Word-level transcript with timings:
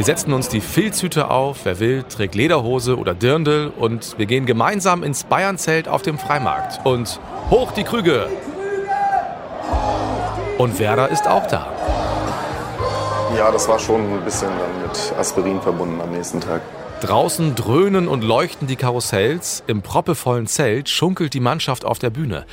Wir 0.00 0.06
setzen 0.06 0.32
uns 0.32 0.48
die 0.48 0.62
Filzhüte 0.62 1.30
auf, 1.30 1.58
wer 1.64 1.78
will, 1.78 2.04
trägt 2.04 2.34
Lederhose 2.34 2.96
oder 2.96 3.12
Dirndl 3.12 3.70
und 3.78 4.16
wir 4.16 4.24
gehen 4.24 4.46
gemeinsam 4.46 5.02
ins 5.02 5.24
Bayernzelt 5.24 5.88
auf 5.88 6.00
dem 6.00 6.18
Freimarkt. 6.18 6.80
Und 6.86 7.20
hoch 7.50 7.72
die 7.72 7.84
Krüge! 7.84 8.30
Und 10.56 10.78
Werder 10.78 11.10
ist 11.10 11.28
auch 11.28 11.46
da. 11.48 11.70
Ja, 13.36 13.50
das 13.50 13.68
war 13.68 13.78
schon 13.78 14.00
ein 14.00 14.24
bisschen 14.24 14.48
dann 14.48 14.80
mit 14.80 15.12
Aspirin 15.18 15.60
verbunden 15.60 16.00
am 16.00 16.12
nächsten 16.12 16.40
Tag. 16.40 16.62
Draußen 17.02 17.54
dröhnen 17.54 18.08
und 18.08 18.24
leuchten 18.24 18.66
die 18.66 18.76
Karussells, 18.76 19.62
im 19.66 19.82
proppevollen 19.82 20.46
Zelt 20.46 20.88
schunkelt 20.88 21.34
die 21.34 21.40
Mannschaft 21.40 21.84
auf 21.84 21.98
der 21.98 22.08
Bühne. 22.08 22.46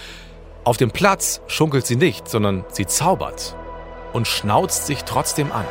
Auf 0.65 0.75
dem 0.75 0.91
Platz 0.91 1.39
schunkelt 1.47 1.85
sie 1.85 1.95
nicht, 1.95 2.27
sondern 2.27 2.65
sie 2.73 2.87
zaubert 2.87 3.55
und 4.11 4.27
schnauzt 4.27 4.85
sich 4.85 5.05
trotzdem 5.05 5.53
an. 5.53 5.63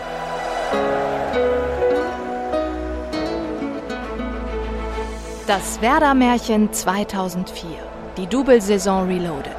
Das 5.47 5.81
Werder-Märchen 5.81 6.73
2004. 6.73 7.69
Die 8.17 8.27
Double-Saison 8.27 9.07
Reloaded. 9.07 9.53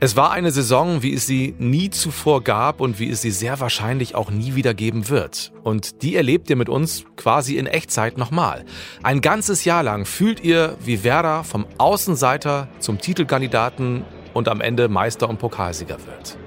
Es 0.00 0.16
war 0.16 0.30
eine 0.30 0.50
Saison, 0.50 1.02
wie 1.02 1.12
es 1.12 1.26
sie 1.26 1.54
nie 1.58 1.90
zuvor 1.90 2.42
gab 2.42 2.80
und 2.80 2.98
wie 2.98 3.10
es 3.10 3.20
sie 3.20 3.30
sehr 3.30 3.60
wahrscheinlich 3.60 4.14
auch 4.14 4.30
nie 4.30 4.54
wieder 4.54 4.72
geben 4.72 5.10
wird. 5.10 5.52
Und 5.62 6.00
die 6.00 6.16
erlebt 6.16 6.48
ihr 6.48 6.56
mit 6.56 6.70
uns 6.70 7.04
quasi 7.16 7.58
in 7.58 7.66
Echtzeit 7.66 8.16
nochmal. 8.16 8.64
Ein 9.02 9.20
ganzes 9.20 9.66
Jahr 9.66 9.82
lang 9.82 10.06
fühlt 10.06 10.42
ihr, 10.42 10.78
wie 10.82 11.04
Werder 11.04 11.44
vom 11.44 11.66
Außenseiter 11.76 12.68
zum 12.78 13.02
Titelkandidaten 13.02 14.02
und 14.32 14.48
am 14.48 14.62
Ende 14.62 14.88
Meister 14.88 15.28
und 15.28 15.38
Pokalsieger 15.38 15.98
wird. 16.06 16.38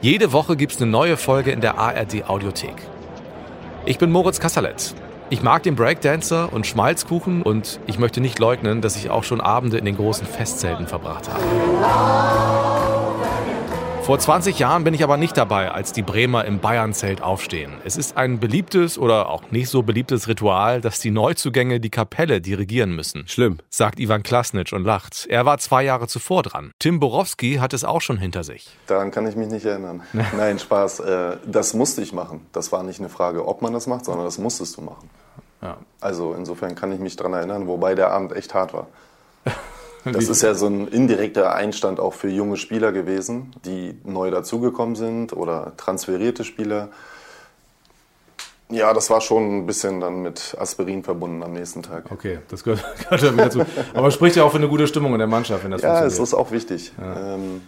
Jede 0.00 0.32
Woche 0.32 0.56
gibt's 0.56 0.82
eine 0.82 0.90
neue 0.90 1.16
Folge 1.16 1.52
in 1.52 1.60
der 1.60 1.78
ARD 1.78 2.28
Audiothek. 2.28 2.82
Ich 3.84 3.98
bin 3.98 4.10
Moritz 4.10 4.40
Kassalet. 4.40 4.92
Ich 5.28 5.42
mag 5.42 5.64
den 5.64 5.74
Breakdancer 5.74 6.52
und 6.52 6.68
Schmalzkuchen 6.68 7.42
und 7.42 7.80
ich 7.88 7.98
möchte 7.98 8.20
nicht 8.20 8.38
leugnen, 8.38 8.80
dass 8.80 8.94
ich 8.94 9.10
auch 9.10 9.24
schon 9.24 9.40
Abende 9.40 9.76
in 9.76 9.84
den 9.84 9.96
großen 9.96 10.24
Festzelten 10.24 10.86
verbracht 10.86 11.28
habe. 11.28 12.35
Vor 14.06 14.20
20 14.20 14.60
Jahren 14.60 14.84
bin 14.84 14.94
ich 14.94 15.02
aber 15.02 15.16
nicht 15.16 15.36
dabei, 15.36 15.72
als 15.72 15.92
die 15.92 16.02
Bremer 16.02 16.44
im 16.44 16.60
Bayernzelt 16.60 17.22
aufstehen. 17.22 17.72
Es 17.84 17.96
ist 17.96 18.16
ein 18.16 18.38
beliebtes 18.38 18.98
oder 18.98 19.28
auch 19.28 19.50
nicht 19.50 19.68
so 19.68 19.82
beliebtes 19.82 20.28
Ritual, 20.28 20.80
dass 20.80 21.00
die 21.00 21.10
Neuzugänge 21.10 21.80
die 21.80 21.90
Kapelle 21.90 22.40
dirigieren 22.40 22.94
müssen. 22.94 23.26
Schlimm. 23.26 23.58
Sagt 23.68 23.98
Ivan 23.98 24.22
Klasnitsch 24.22 24.72
und 24.72 24.84
lacht. 24.84 25.26
Er 25.28 25.44
war 25.44 25.58
zwei 25.58 25.82
Jahre 25.82 26.06
zuvor 26.06 26.44
dran. 26.44 26.70
Tim 26.78 27.00
Borowski 27.00 27.56
hat 27.56 27.72
es 27.74 27.82
auch 27.82 28.00
schon 28.00 28.16
hinter 28.16 28.44
sich. 28.44 28.68
Daran 28.86 29.10
kann 29.10 29.26
ich 29.26 29.34
mich 29.34 29.48
nicht 29.48 29.66
erinnern. 29.66 30.04
Nein, 30.36 30.60
Spaß. 30.60 31.00
Äh, 31.00 31.36
Das 31.44 31.74
musste 31.74 32.00
ich 32.00 32.12
machen. 32.12 32.46
Das 32.52 32.70
war 32.70 32.84
nicht 32.84 33.00
eine 33.00 33.08
Frage, 33.08 33.44
ob 33.44 33.60
man 33.60 33.72
das 33.72 33.88
macht, 33.88 34.04
sondern 34.04 34.24
das 34.24 34.38
musstest 34.38 34.76
du 34.76 34.82
machen. 34.82 35.10
Ja. 35.60 35.78
Also 36.00 36.32
insofern 36.32 36.76
kann 36.76 36.92
ich 36.92 37.00
mich 37.00 37.16
daran 37.16 37.32
erinnern, 37.32 37.66
wobei 37.66 37.96
der 37.96 38.12
Abend 38.12 38.36
echt 38.36 38.54
hart 38.54 38.72
war. 38.72 38.86
Das 40.12 40.28
ist 40.28 40.42
ja 40.42 40.54
so 40.54 40.66
ein 40.66 40.88
indirekter 40.88 41.54
Einstand 41.54 41.98
auch 42.00 42.14
für 42.14 42.28
junge 42.28 42.56
Spieler 42.56 42.92
gewesen, 42.92 43.52
die 43.64 43.98
neu 44.04 44.30
dazugekommen 44.30 44.94
sind 44.96 45.32
oder 45.32 45.72
transferierte 45.76 46.44
Spieler. 46.44 46.88
Ja, 48.68 48.92
das 48.92 49.10
war 49.10 49.20
schon 49.20 49.58
ein 49.58 49.66
bisschen 49.66 50.00
dann 50.00 50.22
mit 50.22 50.56
Aspirin 50.58 51.04
verbunden 51.04 51.42
am 51.42 51.52
nächsten 51.52 51.82
Tag. 51.82 52.04
Okay, 52.10 52.40
das 52.48 52.64
gehört, 52.64 52.84
gehört 52.98 53.22
ja 53.22 53.30
mit 53.30 53.40
dazu. 53.46 53.62
Aber 53.94 54.10
spricht 54.10 54.36
ja 54.36 54.42
auch 54.44 54.50
für 54.50 54.56
eine 54.58 54.68
gute 54.68 54.86
Stimmung 54.88 55.12
in 55.12 55.18
der 55.18 55.28
Mannschaft, 55.28 55.62
wenn 55.64 55.70
das 55.70 55.82
Ja, 55.82 56.04
es 56.04 56.16
funktioniert. 56.16 56.28
ist 56.28 56.34
auch 56.34 56.50
wichtig. 56.50 56.92
Ähm, 57.00 57.62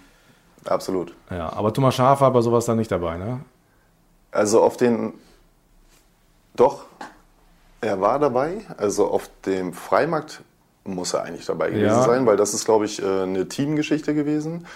absolut. 0.64 1.14
Ja, 1.30 1.52
aber 1.52 1.72
Thomas 1.72 1.94
Schaaf 1.94 2.20
war 2.20 2.32
bei 2.32 2.40
sowas 2.40 2.64
dann 2.66 2.78
nicht 2.78 2.90
dabei, 2.90 3.16
ne? 3.16 3.40
Also 4.32 4.60
auf 4.62 4.76
den. 4.76 5.14
Doch, 6.56 6.84
er 7.80 8.00
war 8.00 8.18
dabei. 8.18 8.58
Also 8.76 9.06
auf 9.08 9.30
dem 9.46 9.72
Freimarkt 9.72 10.40
muss 10.94 11.14
er 11.14 11.22
eigentlich 11.24 11.46
dabei 11.46 11.68
gewesen 11.70 11.86
Ja. 11.86 12.02
sein, 12.02 12.26
weil 12.26 12.36
das 12.36 12.54
ist, 12.54 12.64
glaube 12.64 12.84
ich, 12.86 13.02
äh, 13.02 13.22
eine 13.22 13.48
Teamgeschichte 13.48 14.14
gewesen. 14.14 14.66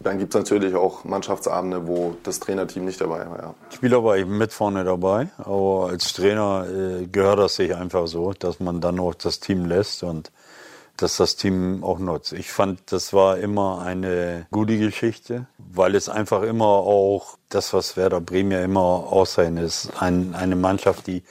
Dann 0.00 0.18
gibt 0.18 0.34
es 0.34 0.38
natürlich 0.40 0.74
auch 0.74 1.04
Mannschaftsabende, 1.04 1.86
wo 1.86 2.16
das 2.24 2.40
Trainerteam 2.40 2.84
nicht 2.84 3.00
dabei 3.00 3.20
war. 3.30 3.38
Ja. 3.38 3.54
Spieler 3.70 4.02
war 4.02 4.16
ich 4.16 4.26
mit 4.26 4.52
vorne 4.52 4.82
dabei, 4.82 5.28
aber 5.38 5.88
als 5.90 6.12
Trainer 6.12 6.66
äh, 6.68 7.06
gehört 7.06 7.38
das 7.38 7.54
sich 7.54 7.74
einfach 7.74 8.08
so, 8.08 8.32
dass 8.32 8.58
man 8.58 8.80
dann 8.80 8.98
auch 8.98 9.14
das 9.14 9.38
Team 9.38 9.64
lässt 9.66 10.02
und 10.02 10.32
dass 10.96 11.16
das 11.18 11.36
Team 11.36 11.84
auch 11.84 11.98
nutzt. 12.00 12.32
Ich 12.32 12.50
fand, 12.52 12.92
das 12.92 13.12
war 13.12 13.38
immer 13.38 13.80
eine 13.82 14.46
gute 14.50 14.76
Geschichte, 14.76 15.46
weil 15.58 15.94
es 15.94 16.08
einfach 16.08 16.42
immer 16.42 16.66
auch 16.66 17.38
das, 17.48 17.72
was 17.72 17.96
Werder 17.96 18.20
Bremen 18.20 18.50
ja 18.52 18.60
immer 18.60 18.80
aussehen 18.80 19.56
ist, 19.56 19.90
ein, 20.00 20.34
eine 20.34 20.56
Mannschaft, 20.56 21.06
die 21.06 21.22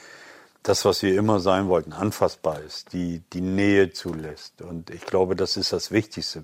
das, 0.64 0.86
was 0.86 1.02
wir 1.02 1.18
immer 1.18 1.40
sein 1.40 1.68
wollten, 1.70 1.94
anfassbar 1.94 2.60
ist, 2.62 2.94
die 2.94 3.24
die 3.34 3.42
Nähe 3.42 3.92
zulässt. 3.92 4.62
Und 4.62 4.90
ich 4.90 5.06
glaube, 5.06 5.36
das 5.36 5.58
ist 5.58 5.74
das 5.74 5.92
Wichtigste, 5.92 6.44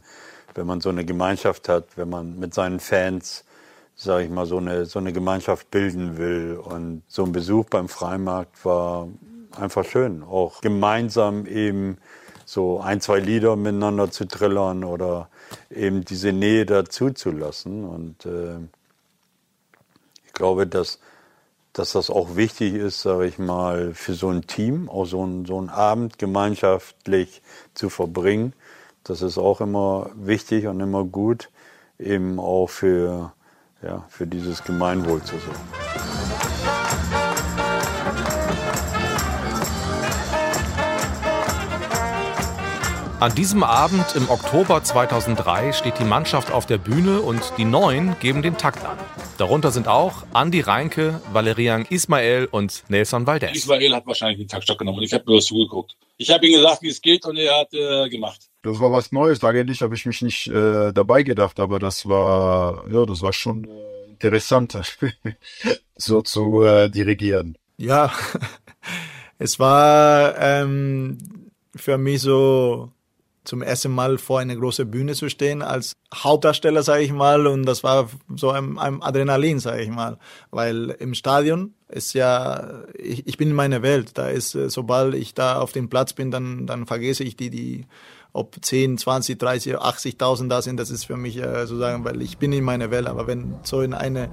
wenn 0.56 0.66
man 0.66 0.82
so 0.82 0.90
eine 0.90 1.06
Gemeinschaft 1.06 1.70
hat, 1.70 1.98
wenn 1.98 2.10
man 2.10 2.40
mit 2.40 2.54
seinen 2.54 2.80
Fans, 2.80 3.46
sage 3.96 4.26
ich 4.26 4.30
mal, 4.30 4.48
so 4.48 4.58
eine, 4.58 4.86
so 4.86 4.98
eine 4.98 5.14
Gemeinschaft 5.14 5.70
bilden 5.70 6.18
will. 6.18 6.60
Und 6.64 7.04
so 7.08 7.24
ein 7.26 7.32
Besuch 7.32 7.66
beim 7.66 7.90
Freimarkt 7.90 8.66
war 8.66 9.08
einfach 9.52 9.86
schön. 9.86 10.24
Auch 10.24 10.62
gemeinsam 10.62 11.46
eben 11.46 11.98
so 12.46 12.80
ein, 12.80 13.02
zwei 13.02 13.20
Lieder 13.20 13.56
miteinander 13.56 14.10
zu 14.10 14.26
trillern 14.26 14.84
oder 14.84 15.30
eben 15.70 16.06
diese 16.06 16.32
Nähe 16.32 16.66
dazu 16.66 17.12
zu 17.12 17.30
lassen. 17.32 17.84
Und 17.84 18.26
äh, 18.26 18.58
ich 20.26 20.34
glaube, 20.34 20.66
dass 20.66 21.00
dass 21.78 21.92
das 21.92 22.10
auch 22.10 22.36
wichtig 22.36 22.74
ist, 22.74 23.04
sage 23.04 23.28
ich 23.28 23.38
mal, 23.38 23.94
für 23.94 24.16
so 24.16 24.30
ein 24.30 24.48
Team, 24.48 24.90
auch 24.90 25.06
so 25.06 25.24
ein, 25.24 25.46
so 25.46 25.62
ein 25.62 25.70
Abend 25.70 26.18
gemeinschaftlich 26.18 27.44
zu 27.76 27.90
verbringen. 27.92 28.54
Das 29.04 29.22
ist 29.22 29.38
auch 29.38 29.62
immer 29.62 30.10
wichtig 30.16 30.66
und 30.66 30.80
immer 30.80 31.04
gut, 31.04 31.52
eben 32.00 32.40
auch 32.40 32.68
für, 32.68 33.32
ja, 33.84 34.06
für 34.10 34.26
dieses 34.26 34.64
Gemeinwohl 34.64 35.22
zu 35.22 35.36
sorgen. 35.38 36.07
An 43.20 43.34
diesem 43.34 43.64
Abend 43.64 44.16
im 44.16 44.30
Oktober 44.30 44.84
2003 44.84 45.74
steht 45.74 45.98
die 45.98 46.04
Mannschaft 46.04 46.52
auf 46.52 46.68
der 46.68 46.78
Bühne 46.78 47.22
und 47.22 47.42
die 47.58 47.66
Neuen 47.66 48.16
geben 48.20 48.44
den 48.44 48.60
Takt 48.60 48.86
an. 48.86 48.96
Darunter 49.40 49.72
sind 49.72 49.88
auch 49.88 50.24
Andi 50.34 50.62
Reinke, 50.62 51.20
Valerian 51.34 51.88
Ismael 51.90 52.48
und 52.52 52.84
Nelson 52.90 53.26
Valdez. 53.26 53.56
Israel 53.56 53.96
hat 53.96 54.06
wahrscheinlich 54.06 54.38
den 54.38 54.48
Taktstock 54.48 54.78
genommen 54.78 55.00
und 55.00 55.04
ich 55.04 55.14
habe 55.14 55.24
bloß 55.24 55.46
zugeguckt. 55.46 55.98
Ich 56.18 56.30
habe 56.30 56.46
ihm 56.46 56.58
gesagt, 56.58 56.84
wie 56.84 56.90
es 56.90 57.02
geht 57.02 57.26
und 57.26 57.38
er 57.38 57.60
hat 57.60 57.74
äh, 57.74 58.08
gemacht. 58.08 58.40
Das 58.62 58.80
war 58.80 58.92
was 58.92 59.12
Neues. 59.12 59.44
Eigentlich 59.44 59.82
habe 59.82 59.96
ich 59.96 60.06
mich 60.06 60.22
nicht 60.22 60.46
äh, 60.50 60.94
dabei 60.94 61.24
gedacht, 61.24 61.60
aber 61.60 61.80
das 61.80 62.08
war, 62.08 62.84
ja, 62.92 63.04
das 63.04 63.24
war 63.24 63.34
schon 63.34 63.64
äh, 63.64 64.12
interessant, 64.12 64.78
so 65.96 66.22
zu 66.22 66.62
äh, 66.62 66.88
dirigieren. 66.92 67.58
Ja, 67.78 68.12
es 69.40 69.58
war 69.58 70.38
ähm, 70.38 71.18
für 71.76 71.98
mich 71.98 72.22
so 72.22 72.92
zum 73.48 73.62
ersten 73.62 73.92
Mal 73.92 74.18
vor 74.18 74.40
einer 74.40 74.56
großen 74.56 74.90
Bühne 74.90 75.14
zu 75.14 75.30
stehen 75.30 75.62
als 75.62 75.94
Hauptdarsteller, 76.14 76.84
sage 76.84 77.04
ich 77.04 77.14
mal, 77.14 77.48
und 77.48 77.66
das 77.66 77.84
war 77.84 78.10
so 78.36 78.52
ein, 78.52 78.78
ein 78.78 79.02
Adrenalin, 79.02 79.60
sage 79.60 79.84
ich 79.84 79.90
mal, 79.90 80.18
weil 80.52 80.96
im 81.00 81.14
Stadion 81.14 81.74
ist 81.88 82.14
ja, 82.14 82.84
ich, 82.98 83.26
ich 83.26 83.38
bin 83.38 83.50
in 83.50 83.56
meiner 83.56 83.82
Welt, 83.82 84.18
da 84.18 84.28
ist, 84.28 84.54
äh, 84.56 84.70
sobald 84.70 85.16
ich 85.16 85.34
da 85.34 85.60
auf 85.60 85.72
dem 85.72 85.90
Platz 85.90 86.14
bin, 86.14 86.30
dann, 86.30 86.68
dann 86.68 86.86
vergesse 86.86 87.24
ich 87.24 87.38
die, 87.38 87.50
die, 87.50 87.86
ob 88.34 88.58
10, 88.62 88.98
20, 88.98 89.40
30, 89.40 89.78
80.000 89.78 90.50
da 90.50 90.62
sind, 90.62 90.78
das 90.78 90.90
ist 90.90 91.06
für 91.06 91.18
mich 91.18 91.38
äh, 91.38 91.66
sozusagen, 91.66 92.04
weil 92.04 92.22
ich 92.22 92.38
bin 92.38 92.52
in 92.52 92.66
meiner 92.66 92.92
Welt, 92.92 93.08
aber 93.08 93.28
wenn 93.28 93.56
so 93.64 93.82
in 93.82 93.94
eine 93.94 94.30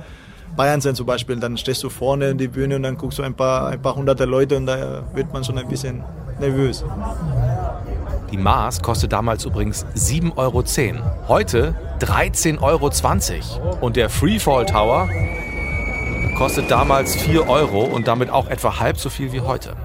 Bayern 0.56 0.80
sind 0.80 0.97
zum 0.97 1.06
Beispiel, 1.06 1.36
dann 1.36 1.56
stehst 1.56 1.82
du 1.82 1.88
vorne 1.88 2.30
in 2.30 2.38
die 2.38 2.48
Bühne 2.48 2.77
und 2.77 2.83
dann 2.83 2.97
guckst 2.97 3.18
du 3.18 3.22
ein 3.22 3.34
paar, 3.34 3.68
ein 3.68 3.80
paar 3.80 3.97
hunderte 3.97 4.24
Leute 4.24 4.56
und 4.56 4.66
da 4.66 5.04
wird 5.15 5.33
man 5.33 5.44
schon 5.44 5.59
ein 5.59 5.68
bisschen 5.68 6.04
nervös. 6.41 6.84
Die 8.34 8.41
Maß 8.41 8.83
kostet 8.83 9.13
damals 9.13 9.45
übrigens 9.45 9.86
7,10 9.95 10.36
Euro. 10.36 10.65
Heute 11.28 11.77
13,20 12.01 12.63
Euro. 12.63 13.78
Und 13.81 13.95
der 13.95 14.10
Freefall 14.10 14.66
Tower 14.66 15.09
kostet 16.36 16.69
damals 16.69 17.15
4 17.15 17.48
Euro 17.48 17.84
und 17.84 18.09
damit 18.09 18.31
auch 18.31 18.48
etwa 18.48 18.81
halb 18.81 18.98
so 18.98 19.09
viel 19.09 19.33
wie 19.33 19.42
heute. 19.42 19.77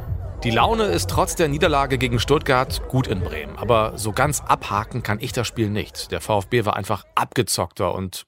Die 0.44 0.50
Laune 0.50 0.86
ist 0.86 1.12
trotz 1.12 1.36
der 1.36 1.48
Niederlage 1.48 2.00
gegen 2.00 2.20
Stuttgart 2.20 2.82
gut 2.88 3.06
in 3.06 3.20
Bremen. 3.20 3.56
Aber 3.56 4.00
so 4.00 4.14
ganz 4.14 4.42
abhaken 4.42 5.04
kann 5.04 5.20
ich 5.22 5.32
das 5.32 5.46
Spiel 5.46 5.70
nicht. 5.70 6.12
Der 6.12 6.20
VfB 6.20 6.66
war 6.66 6.76
einfach 6.76 7.06
abgezockter 7.14 7.94
und 7.94 8.26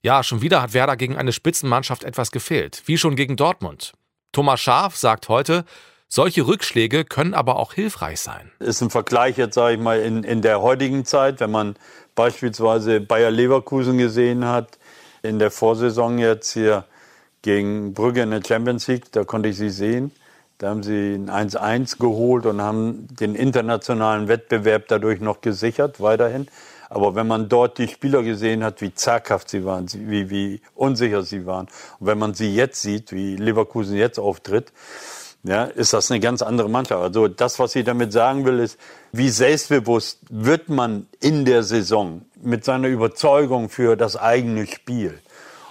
ja, 0.00 0.22
schon 0.22 0.40
wieder 0.40 0.62
hat 0.62 0.72
Werder 0.72 0.96
gegen 0.96 1.18
eine 1.18 1.32
Spitzenmannschaft 1.32 2.04
etwas 2.04 2.30
gefehlt. 2.30 2.84
Wie 2.86 2.96
schon 2.96 3.16
gegen 3.16 3.36
Dortmund. 3.36 3.92
Thomas 4.32 4.62
Schaaf 4.62 4.96
sagt 4.96 5.28
heute, 5.28 5.66
solche 6.12 6.46
Rückschläge 6.46 7.06
können 7.06 7.32
aber 7.32 7.56
auch 7.56 7.72
hilfreich 7.72 8.20
sein. 8.20 8.50
Ist 8.58 8.82
ein 8.82 8.90
Vergleich 8.90 9.38
jetzt, 9.38 9.54
sage 9.54 9.76
ich 9.76 9.80
mal, 9.80 9.98
in, 9.98 10.24
in 10.24 10.42
der 10.42 10.60
heutigen 10.60 11.06
Zeit, 11.06 11.40
wenn 11.40 11.50
man 11.50 11.74
beispielsweise 12.14 13.00
Bayer 13.00 13.30
Leverkusen 13.30 13.96
gesehen 13.96 14.44
hat, 14.44 14.78
in 15.22 15.38
der 15.38 15.50
Vorsaison 15.50 16.18
jetzt 16.18 16.52
hier 16.52 16.84
gegen 17.40 17.94
Brügge 17.94 18.20
in 18.20 18.30
der 18.30 18.42
Champions 18.46 18.88
League, 18.88 19.10
da 19.12 19.24
konnte 19.24 19.48
ich 19.48 19.56
sie 19.56 19.70
sehen. 19.70 20.12
Da 20.58 20.68
haben 20.68 20.82
sie 20.82 21.14
ein 21.14 21.30
1-1 21.30 21.98
geholt 21.98 22.44
und 22.44 22.60
haben 22.60 23.08
den 23.18 23.34
internationalen 23.34 24.28
Wettbewerb 24.28 24.88
dadurch 24.88 25.20
noch 25.20 25.40
gesichert, 25.40 25.98
weiterhin. 25.98 26.46
Aber 26.90 27.14
wenn 27.14 27.26
man 27.26 27.48
dort 27.48 27.78
die 27.78 27.88
Spieler 27.88 28.22
gesehen 28.22 28.62
hat, 28.62 28.82
wie 28.82 28.94
zaghaft 28.94 29.48
sie 29.48 29.64
waren, 29.64 29.86
wie, 29.94 30.28
wie 30.28 30.60
unsicher 30.74 31.22
sie 31.22 31.46
waren, 31.46 31.68
und 31.98 32.06
wenn 32.06 32.18
man 32.18 32.34
sie 32.34 32.54
jetzt 32.54 32.82
sieht, 32.82 33.12
wie 33.12 33.36
Leverkusen 33.36 33.96
jetzt 33.96 34.18
auftritt, 34.18 34.72
ja, 35.44 35.64
ist 35.64 35.92
das 35.92 36.10
eine 36.10 36.20
ganz 36.20 36.40
andere 36.40 36.68
Mannschaft. 36.68 37.02
Also 37.02 37.28
das, 37.28 37.58
was 37.58 37.74
ich 37.74 37.84
damit 37.84 38.12
sagen 38.12 38.44
will, 38.44 38.60
ist, 38.60 38.78
wie 39.10 39.28
selbstbewusst 39.28 40.20
wird 40.30 40.68
man 40.68 41.06
in 41.20 41.44
der 41.44 41.64
Saison 41.64 42.22
mit 42.40 42.64
seiner 42.64 42.88
Überzeugung 42.88 43.68
für 43.68 43.96
das 43.96 44.16
eigene 44.16 44.66
Spiel. 44.66 45.18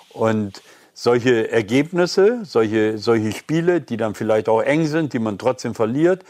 Und 0.09 0.61
solche 0.93 1.49
Ergebnisse, 1.49 2.41
solche, 2.43 2.97
solche 2.97 3.31
Spiele, 3.31 3.79
die 3.79 3.97
dann 3.97 4.13
vielleicht 4.13 4.49
auch 4.49 4.61
eng 4.61 4.87
sind, 4.87 5.13
die 5.13 5.19
man 5.19 5.37
trotzdem 5.37 5.73
verliert, 5.73 6.23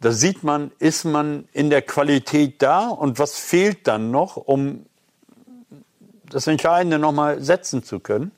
da 0.00 0.12
sieht 0.12 0.44
man, 0.44 0.70
ist 0.78 1.04
man 1.04 1.48
in 1.52 1.70
der 1.70 1.82
Qualität 1.82 2.62
da 2.62 2.88
und 2.88 3.18
was 3.18 3.38
fehlt 3.38 3.88
dann 3.88 4.10
noch, 4.10 4.36
um 4.36 4.86
das 6.30 6.46
Entscheidende 6.46 6.98
nochmal 6.98 7.40
setzen 7.40 7.82
zu 7.82 8.00
können, 8.00 8.32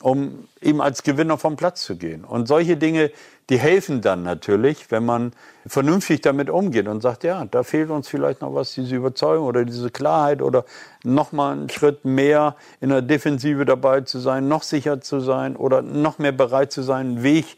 um 0.00 0.48
eben 0.60 0.80
als 0.80 1.02
Gewinner 1.02 1.38
vom 1.38 1.56
Platz 1.56 1.82
zu 1.82 1.96
gehen. 1.96 2.24
Und 2.24 2.46
solche 2.48 2.76
Dinge, 2.76 3.10
die 3.50 3.58
helfen 3.58 4.00
dann 4.00 4.22
natürlich, 4.22 4.90
wenn 4.90 5.04
man 5.04 5.32
vernünftig 5.66 6.20
damit 6.20 6.50
umgeht 6.50 6.86
und 6.86 7.00
sagt, 7.00 7.24
ja, 7.24 7.44
da 7.44 7.62
fehlt 7.62 7.90
uns 7.90 8.08
vielleicht 8.08 8.40
noch 8.40 8.54
was, 8.54 8.74
diese 8.74 8.96
Überzeugung 8.96 9.46
oder 9.46 9.64
diese 9.64 9.90
Klarheit 9.90 10.42
oder 10.42 10.64
nochmal 11.02 11.52
einen 11.52 11.70
Schritt 11.70 12.04
mehr 12.04 12.56
in 12.80 12.90
der 12.90 13.02
Defensive 13.02 13.64
dabei 13.64 14.02
zu 14.02 14.18
sein, 14.18 14.48
noch 14.48 14.62
sicher 14.62 15.00
zu 15.00 15.20
sein 15.20 15.56
oder 15.56 15.82
noch 15.82 16.18
mehr 16.18 16.32
bereit 16.32 16.72
zu 16.72 16.82
sein, 16.82 17.06
einen 17.06 17.22
Weg 17.22 17.56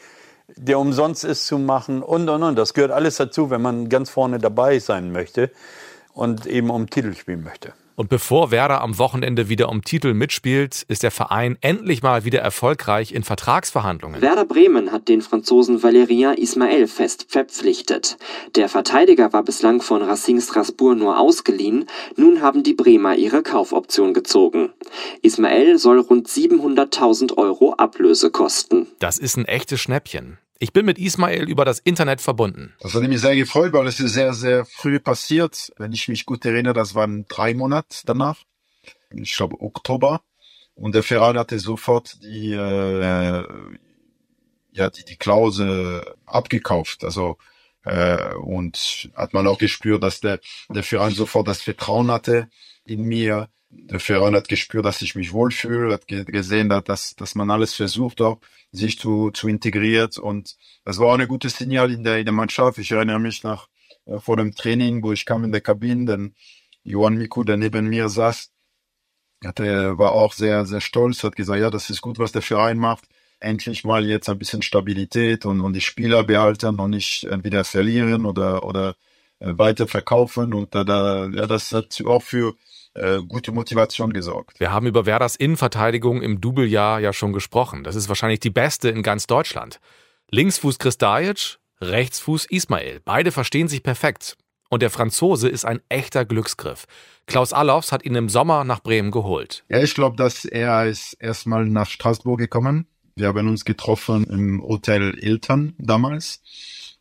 der 0.57 0.79
umsonst 0.79 1.25
ist 1.25 1.47
zu 1.47 1.59
machen 1.59 2.03
und 2.03 2.29
und 2.29 2.43
und. 2.43 2.57
Das 2.57 2.75
gehört 2.75 2.91
alles 2.91 3.17
dazu, 3.17 3.51
wenn 3.51 3.63
man 3.63 3.89
ganz 3.89 4.11
vorne 4.11 4.39
dabei 4.39 4.79
sein 4.79 5.13
möchte 5.13 5.51
und 6.13 6.47
eben 6.47 6.71
um 6.71 6.91
Titel 6.91 7.15
spielen 7.15 7.45
möchte. 7.45 7.73
Und 7.97 8.09
bevor 8.09 8.51
Werder 8.51 8.81
am 8.81 8.99
Wochenende 8.99 9.49
wieder 9.49 9.69
um 9.69 9.83
Titel 9.83 10.15
mitspielt, 10.15 10.85
ist 10.89 11.03
der 11.03 11.11
Verein 11.11 11.59
endlich 11.61 12.03
mal 12.03 12.25
wieder 12.25 12.41
erfolgreich 12.41 13.13
in 13.13 13.23
Vertragsverhandlungen. 13.23 14.23
Werder 14.23 14.45
Bremen 14.45 14.93
hat 14.93 15.09
den 15.09 15.21
Franzosen 15.21 15.83
Valérien 15.83 16.35
Ismael 16.35 16.87
fest 16.87 17.27
verpflichtet. 17.29 18.17
Der 18.57 18.69
Verteidiger 18.69 19.33
war 19.33 19.43
bislang 19.43 19.83
von 19.83 20.03
Racing 20.03 20.41
Strasbourg 20.41 20.97
nur 20.97 21.19
ausgeliehen, 21.19 21.87
nun 22.17 22.41
haben 22.41 22.63
die 22.63 22.75
Bremer 22.75 23.17
ihre 23.17 23.43
Kaufoption 23.43 24.15
gezogen. 24.15 24.71
Ismael 25.23 25.79
soll 25.79 26.01
rund 26.01 26.29
700.000 26.29 27.37
Euro 27.37 27.75
Ablöse 27.75 28.31
kosten. 28.31 28.87
Das 28.99 29.19
ist 29.19 29.37
ein 29.37 29.45
echtes 29.45 29.81
Schnäppchen. 29.81 30.39
Ich 30.63 30.75
bin 30.75 30.85
mit 30.85 30.99
Ismail 30.99 31.49
über 31.49 31.65
das 31.65 31.79
Internet 31.79 32.21
verbunden. 32.21 32.75
Das 32.81 32.95
hat 32.95 33.03
mich 33.03 33.21
sehr 33.21 33.35
gefreut, 33.35 33.73
weil 33.73 33.87
es 33.87 33.99
ist 33.99 34.13
sehr, 34.13 34.35
sehr 34.35 34.67
früh 34.67 35.01
passiert. 35.01 35.73
Wenn 35.79 35.95
ich 35.95 36.07
mich 36.07 36.27
gut 36.27 36.45
erinnere, 36.45 36.75
das 36.75 36.95
waren 36.95 37.25
drei 37.29 37.55
Monate 37.55 38.03
danach. 38.05 38.37
Ich 39.11 39.35
glaube 39.35 39.59
Oktober. 39.59 40.21
Und 40.75 40.95
der 40.95 41.03
Verein 41.03 41.39
hatte 41.39 41.59
sofort 41.59 42.23
die, 42.23 42.53
äh, 42.53 43.45
ja, 44.73 44.91
die, 44.91 45.05
die 45.07 45.17
Klausel 45.17 46.05
abgekauft. 46.27 47.05
Also 47.05 47.39
äh, 47.85 48.35
und 48.35 49.11
hat 49.15 49.33
man 49.33 49.47
auch 49.47 49.59
gespürt, 49.59 50.03
dass 50.03 50.21
der, 50.21 50.41
der 50.69 50.83
Verein 50.83 51.13
sofort 51.13 51.49
das 51.49 51.63
Vertrauen 51.63 52.11
hatte 52.11 52.51
in 52.85 53.05
mir. 53.05 53.49
Der 53.71 54.01
Verein 54.01 54.35
hat 54.35 54.49
gespürt, 54.49 54.85
dass 54.85 55.01
ich 55.01 55.15
mich 55.15 55.33
wohlfühle, 55.33 55.93
hat 55.95 56.07
gesehen, 56.09 56.69
dass, 56.69 57.15
dass 57.15 57.35
man 57.37 57.51
alles 57.51 57.75
versucht 57.75 58.21
auch 58.21 58.41
sich 58.73 58.99
zu, 58.99 59.31
zu 59.31 59.49
integriert. 59.49 60.19
Und 60.19 60.57
das 60.85 60.99
war 60.99 61.09
auch 61.09 61.19
ein 61.19 61.29
gutes 61.29 61.57
Signal 61.57 61.91
in 61.93 62.03
der, 62.05 62.19
in 62.19 62.25
der 62.25 62.33
Mannschaft. 62.33 62.79
Ich 62.79 62.91
erinnere 62.91 63.21
mich 63.21 63.43
nach 63.45 63.69
äh, 64.07 64.19
vor 64.19 64.37
dem 64.37 64.55
Training, 64.55 65.03
wo 65.03 65.13
ich 65.13 65.25
kam 65.25 65.45
in 65.45 65.53
der 65.53 65.61
Kabine, 65.61 66.07
denn 66.07 66.35
Johann 66.83 67.17
Miku, 67.17 67.45
der 67.45 67.57
neben 67.57 67.89
mir 67.89 68.09
saß, 68.09 68.51
hatte, 69.45 69.99
war 69.99 70.13
auch 70.13 70.33
sehr, 70.33 70.67
sehr 70.67 70.81
stolz, 70.81 71.25
hat 71.25 71.37
gesagt, 71.37 71.61
ja, 71.61 71.71
das 71.71 71.91
ist 71.91 72.01
gut, 72.01 72.19
was 72.19 72.33
der 72.33 72.43
Verein 72.43 72.79
macht. 72.79 73.05
Endlich 73.41 73.85
mal 73.85 74.05
jetzt 74.05 74.29
ein 74.29 74.39
bisschen 74.39 74.63
Stabilität 74.63 75.47
und, 75.47 75.61
und 75.63 75.73
die 75.73 75.81
Spieler 75.81 76.25
behalten 76.25 76.79
und 76.79 76.91
nicht 76.91 77.25
entweder 77.25 77.65
verlieren 77.65 78.27
oder, 78.27 78.65
oder 78.65 78.97
äh, 79.39 79.57
weiter 79.57 79.87
verkaufen. 79.89 80.53
Und 80.53 80.75
da, 80.75 80.85
da, 80.85 81.27
ja, 81.29 81.47
das 81.47 81.73
hat 81.73 82.03
auch 82.05 82.23
für 82.23 82.55
äh, 82.95 83.19
gute 83.23 83.53
Motivation 83.53 84.13
gesorgt. 84.13 84.61
Wir 84.61 84.73
haben 84.73 84.87
über 84.87 85.07
Werders 85.07 85.37
Innenverteidigung 85.37 86.23
im 86.23 86.41
Doublejahr 86.41 87.01
ja 87.01 87.13
schon 87.13 87.33
gesprochen. 87.33 87.85
Das 87.85 87.95
ist 87.95 88.09
wahrscheinlich 88.09 88.41
die 88.41 88.51
beste 88.51 88.89
in 88.89 89.03
ganz 89.03 89.27
Deutschland. 89.27 89.81
Linksfuß 90.31 90.79
Kristajic, 90.79 91.59
Rechtsfuß 91.81 92.47
Ismail. 92.47 93.01
Beide 93.05 93.33
verstehen 93.33 93.69
sich 93.69 93.83
perfekt. 93.83 94.37
Und 94.69 94.83
der 94.83 94.91
Franzose 94.91 95.49
ist 95.49 95.65
ein 95.65 95.81
echter 95.89 96.25
Glücksgriff. 96.25 96.87
Klaus 97.27 97.53
Allofs 97.53 97.91
hat 97.91 98.05
ihn 98.05 98.15
im 98.15 98.29
Sommer 98.29 98.65
nach 98.65 98.81
Bremen 98.81 99.11
geholt. 99.11 99.65
Ja, 99.69 99.83
ich 99.83 99.95
glaube, 99.95 100.17
dass 100.17 100.45
er 100.45 100.87
ist 100.87 101.15
erstmal 101.15 101.67
nach 101.67 101.89
Straßburg 101.89 102.39
gekommen. 102.39 102.87
Wir 103.17 103.29
haben 103.29 103.49
uns 103.49 103.65
getroffen 103.65 104.25
im 104.25 104.63
Hotel 104.63 105.19
Eltern 105.19 105.75
damals. 105.79 106.41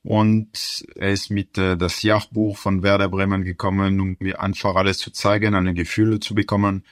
Und 0.03 0.85
er 0.95 1.11
ist 1.11 1.29
mit 1.29 1.57
äh, 1.57 1.75
das 1.75 2.03
Jahrbuch 2.03 2.57
von 2.57 2.83
Werder 2.83 3.09
Bremen 3.09 3.43
gekommen, 3.43 3.99
um 3.99 4.15
mir 4.19 4.41
einfach 4.41 4.75
alles 4.75 4.97
zu 4.97 5.11
zeigen, 5.11 5.55
eine 5.55 5.73
Gefühle 5.73 6.21
zu 6.21 6.33
bekommen, 6.35 6.85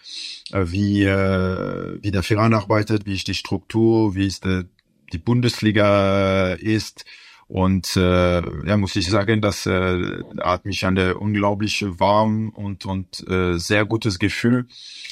äh, 0.51 0.65
wie, 0.67 1.03
äh, 1.03 1.99
wie 2.01 2.11
der 2.11 2.23
Verein 2.23 2.53
arbeitet, 2.53 3.05
wie 3.05 3.15
ist 3.15 3.27
die 3.27 3.33
Struktur, 3.33 4.13
wie 4.15 4.27
ist 4.27 4.43
der, 4.43 4.65
die 5.13 5.19
Bundesliga 5.19 6.55
äh, 6.55 6.61
ist. 6.61 7.05
Und 7.47 7.95
äh, 7.95 8.41
ja, 8.67 8.75
muss 8.75 8.95
ich 8.97 9.09
sagen, 9.09 9.39
das 9.39 9.65
äh, 9.65 10.21
hat 10.41 10.65
mich 10.65 10.85
eine 10.85 11.17
unglaublich 11.17 11.85
warm 11.87 12.49
und 12.49 12.85
und 12.85 13.25
äh, 13.29 13.57
sehr 13.57 13.85
gutes 13.85 14.19
Gefühl 14.19 14.67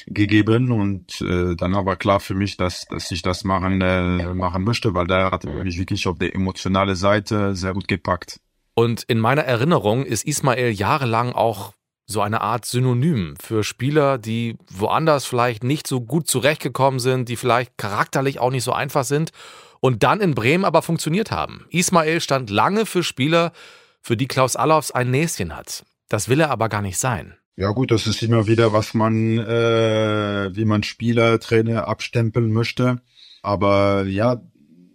gegeben. 0.06 0.70
Und 0.70 1.22
äh, 1.22 1.56
dann 1.56 1.72
war 1.72 1.96
klar 1.96 2.20
für 2.20 2.34
mich, 2.34 2.58
dass 2.58 2.84
dass 2.86 3.10
ich 3.10 3.22
das 3.22 3.44
machen 3.44 3.80
äh, 3.80 4.34
machen 4.34 4.64
möchte, 4.64 4.92
weil 4.92 5.06
da 5.06 5.30
hat 5.30 5.44
mich 5.44 5.78
wirklich 5.78 6.06
auf 6.06 6.18
der 6.18 6.34
emotionale 6.34 6.94
Seite 6.94 7.54
sehr 7.54 7.72
gut 7.72 7.88
gepackt. 7.88 8.38
Und 8.74 9.04
in 9.04 9.18
meiner 9.18 9.44
Erinnerung 9.44 10.04
ist 10.04 10.26
Ismail 10.26 10.70
jahrelang 10.70 11.32
auch 11.32 11.72
so 12.04 12.20
eine 12.20 12.42
Art 12.42 12.66
Synonym 12.66 13.34
für 13.40 13.64
Spieler, 13.64 14.18
die 14.18 14.58
woanders 14.70 15.24
vielleicht 15.24 15.64
nicht 15.64 15.86
so 15.86 16.02
gut 16.02 16.28
zurechtgekommen 16.28 17.00
sind, 17.00 17.30
die 17.30 17.36
vielleicht 17.36 17.78
charakterlich 17.78 18.38
auch 18.38 18.50
nicht 18.50 18.62
so 18.62 18.72
einfach 18.72 19.04
sind 19.04 19.32
und 19.80 20.02
dann 20.02 20.20
in 20.20 20.34
Bremen 20.34 20.64
aber 20.64 20.82
funktioniert 20.82 21.30
haben. 21.30 21.66
Ismail 21.70 22.20
stand 22.20 22.50
lange 22.50 22.86
für 22.86 23.02
Spieler, 23.02 23.52
für 24.00 24.16
die 24.16 24.28
Klaus 24.28 24.56
Allofs 24.56 24.90
ein 24.90 25.10
Näschen 25.10 25.56
hat. 25.56 25.84
Das 26.08 26.28
will 26.28 26.40
er 26.40 26.50
aber 26.50 26.68
gar 26.68 26.82
nicht 26.82 26.98
sein. 26.98 27.34
Ja 27.56 27.70
gut, 27.70 27.90
das 27.90 28.06
ist 28.06 28.22
immer 28.22 28.46
wieder, 28.46 28.74
was 28.74 28.92
man, 28.92 29.38
äh, 29.38 30.54
wie 30.54 30.66
man 30.66 30.82
Spieler, 30.82 31.40
Trainer 31.40 31.88
abstempeln 31.88 32.52
möchte. 32.52 33.00
Aber 33.42 34.04
ja, 34.04 34.42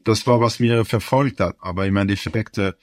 das 0.04 0.28
war, 0.28 0.42
was 0.42 0.60
mir 0.60 0.86
verfolgt 0.86 1.40
hat. 1.40 1.56
Aber 1.60 1.88
im 1.88 1.98
Endeffekt, 1.98 2.60
äh, 2.60 2.74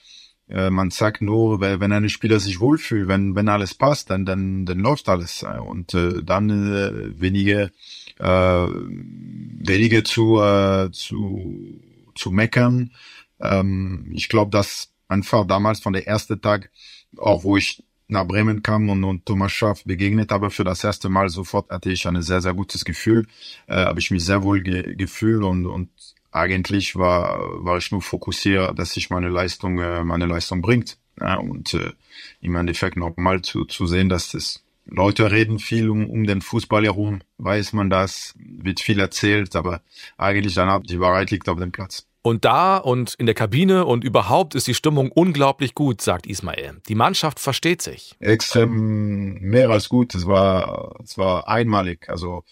man 0.70 0.90
sagt 0.90 1.22
nur, 1.22 1.60
wenn 1.60 1.92
ein 1.92 2.08
Spieler 2.08 2.40
sich 2.40 2.58
wohlfühlt, 2.58 3.06
wenn, 3.06 3.36
wenn 3.36 3.48
alles 3.48 3.74
passt, 3.74 4.10
dann, 4.10 4.24
dann, 4.26 4.66
dann 4.66 4.80
läuft 4.80 5.08
alles. 5.08 5.44
Und 5.44 5.94
äh, 5.94 6.24
dann 6.24 6.50
äh, 6.50 7.20
wenige, 7.20 7.70
äh, 8.18 8.66
wenige 8.66 10.02
zu, 10.02 10.40
äh, 10.40 10.90
zu 10.90 11.80
zu 12.18 12.30
meckern. 12.30 12.92
Ähm, 13.40 14.10
ich 14.12 14.28
glaube, 14.28 14.50
dass 14.50 14.92
einfach 15.08 15.46
damals 15.46 15.80
von 15.80 15.92
der 15.92 16.06
ersten 16.06 16.40
Tag, 16.40 16.70
auch 17.16 17.44
wo 17.44 17.56
ich 17.56 17.82
nach 18.08 18.26
Bremen 18.26 18.62
kam 18.62 18.88
und, 18.88 19.04
und 19.04 19.26
Thomas 19.26 19.52
Schaff 19.52 19.84
begegnet 19.84 20.30
habe 20.30 20.50
für 20.50 20.64
das 20.64 20.82
erste 20.82 21.08
Mal, 21.08 21.28
sofort 21.28 21.70
hatte 21.70 21.90
ich 21.90 22.06
ein 22.06 22.20
sehr, 22.22 22.40
sehr 22.40 22.54
gutes 22.54 22.84
Gefühl, 22.84 23.26
äh, 23.66 23.84
habe 23.84 24.00
ich 24.00 24.10
mich 24.10 24.24
sehr 24.24 24.42
wohl 24.42 24.62
ge 24.62 24.94
gefühlt 24.96 25.42
und, 25.44 25.66
und 25.66 25.90
eigentlich 26.30 26.96
war, 26.96 27.38
war 27.64 27.78
ich 27.78 27.90
nur 27.90 28.02
fokussiert, 28.02 28.78
dass 28.78 28.92
sich 28.92 29.10
meine 29.10 29.28
Leistung, 29.28 29.78
äh, 29.78 30.04
meine 30.04 30.26
Leistung 30.26 30.62
bringt. 30.62 30.98
Ja, 31.20 31.36
und 31.36 31.74
äh, 31.74 31.92
im 32.40 32.54
Endeffekt 32.54 32.96
nochmal 32.96 33.42
zu, 33.42 33.64
zu 33.64 33.86
sehen, 33.86 34.08
dass 34.08 34.30
das 34.30 34.62
Leute 34.86 35.30
reden 35.30 35.58
viel 35.58 35.90
um, 35.90 36.08
um 36.08 36.24
den 36.24 36.40
Fußball 36.40 36.84
herum, 36.84 37.20
weiß 37.38 37.72
man 37.74 37.90
das, 37.90 38.34
wird 38.38 38.80
viel 38.80 39.00
erzählt, 39.00 39.54
aber 39.54 39.82
eigentlich 40.16 40.54
dann 40.54 40.82
die 40.84 41.00
Wahrheit 41.00 41.30
liegt 41.30 41.48
auf 41.48 41.58
dem 41.58 41.72
Platz. 41.72 42.07
Und 42.22 42.44
da 42.44 42.76
und 42.76 43.14
in 43.14 43.26
der 43.26 43.34
Kabine 43.34 43.86
und 43.86 44.04
überhaupt 44.04 44.54
ist 44.54 44.66
die 44.66 44.74
Stimmung 44.74 45.10
unglaublich 45.10 45.74
gut, 45.74 46.00
sagt 46.00 46.26
Ismail. 46.26 46.80
Die 46.88 46.94
Mannschaft 46.94 47.38
versteht 47.38 47.80
sich. 47.80 48.16
Extrem 48.18 49.38
mehr 49.40 49.70
als 49.70 49.88
gut. 49.88 50.14
Es 50.14 50.26
war, 50.26 50.98
es 51.02 51.16
war 51.16 51.48
einmalig. 51.48 52.08
Also 52.08 52.44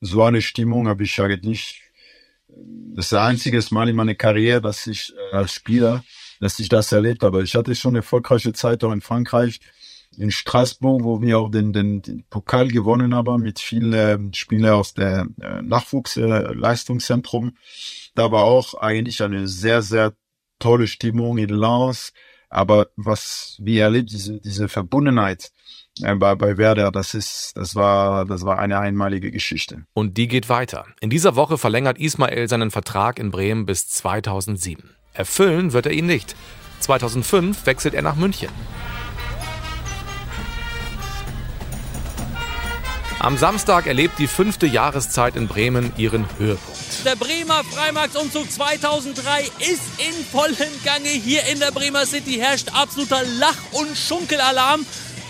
so 0.00 0.22
eine 0.22 0.40
Stimmung 0.40 0.88
habe 0.88 1.02
ich 1.02 1.20
eigentlich 1.20 1.42
nicht. 1.42 1.82
Das 2.94 3.06
ist 3.06 3.12
das 3.12 3.20
einzige 3.20 3.62
Mal 3.70 3.88
in 3.88 3.96
meiner 3.96 4.14
Karriere, 4.14 4.60
dass 4.60 4.86
ich 4.86 5.12
äh, 5.32 5.36
als 5.36 5.52
Spieler, 5.52 6.04
dass 6.40 6.58
ich 6.58 6.68
das 6.68 6.90
erlebt 6.92 7.22
habe. 7.22 7.42
Ich 7.42 7.54
hatte 7.54 7.74
schon 7.74 7.90
eine 7.90 7.98
erfolgreiche 7.98 8.52
Zeit 8.52 8.82
auch 8.84 8.92
in 8.92 9.00
Frankreich 9.00 9.60
in 10.18 10.30
Straßburg, 10.30 11.04
wo 11.04 11.22
wir 11.22 11.38
auch 11.38 11.50
den, 11.50 11.72
den, 11.72 12.02
den 12.02 12.24
Pokal 12.28 12.68
gewonnen 12.68 13.14
haben 13.14 13.42
mit 13.42 13.60
vielen 13.60 13.92
äh, 13.92 14.18
Spielern 14.34 14.74
aus 14.74 14.92
der 14.94 15.28
äh, 15.40 15.62
Nachwuchsleistungszentrum. 15.62 17.48
Äh, 17.48 17.52
da 18.14 18.32
war 18.32 18.44
auch 18.44 18.74
eigentlich 18.74 19.22
eine 19.22 19.46
sehr, 19.46 19.80
sehr 19.82 20.14
tolle 20.58 20.88
Stimmung 20.88 21.38
in 21.38 21.50
Lens. 21.50 22.12
Aber 22.50 22.88
was 22.96 23.56
wir 23.60 23.84
erlebt, 23.84 24.10
diese, 24.10 24.40
diese 24.40 24.68
Verbundenheit 24.68 25.52
äh, 26.02 26.14
bei, 26.14 26.34
bei 26.34 26.56
Werder, 26.56 26.90
das 26.90 27.14
ist, 27.14 27.52
das 27.56 27.74
war, 27.76 28.24
das 28.24 28.44
war 28.44 28.58
eine 28.58 28.78
einmalige 28.80 29.30
Geschichte. 29.30 29.84
Und 29.92 30.16
die 30.16 30.26
geht 30.28 30.48
weiter. 30.48 30.86
In 31.00 31.10
dieser 31.10 31.36
Woche 31.36 31.58
verlängert 31.58 31.98
Ismail 31.98 32.48
seinen 32.48 32.70
Vertrag 32.70 33.18
in 33.18 33.30
Bremen 33.30 33.66
bis 33.66 33.88
2007. 33.88 34.90
Erfüllen 35.12 35.72
wird 35.72 35.86
er 35.86 35.92
ihn 35.92 36.06
nicht. 36.06 36.34
2005 36.80 37.66
wechselt 37.66 37.94
er 37.94 38.02
nach 38.02 38.16
München. 38.16 38.50
Am 43.20 43.36
Samstag 43.36 43.86
erlebt 43.88 44.20
die 44.20 44.28
fünfte 44.28 44.66
Jahreszeit 44.66 45.34
in 45.34 45.48
Bremen 45.48 45.92
ihren 45.96 46.24
Höhepunkt. 46.38 47.04
Der 47.04 47.16
Bremer 47.16 47.64
Freimarktsumzug 47.64 48.48
2003 48.48 49.42
ist 49.58 49.82
in 49.98 50.24
vollem 50.30 50.72
Gange. 50.84 51.08
Hier 51.08 51.44
in 51.46 51.58
der 51.58 51.72
Bremer 51.72 52.06
City 52.06 52.34
herrscht 52.34 52.68
absoluter 52.72 53.20
Lach- 53.40 53.72
und 53.72 53.98
Schunkelalarm. 53.98 54.86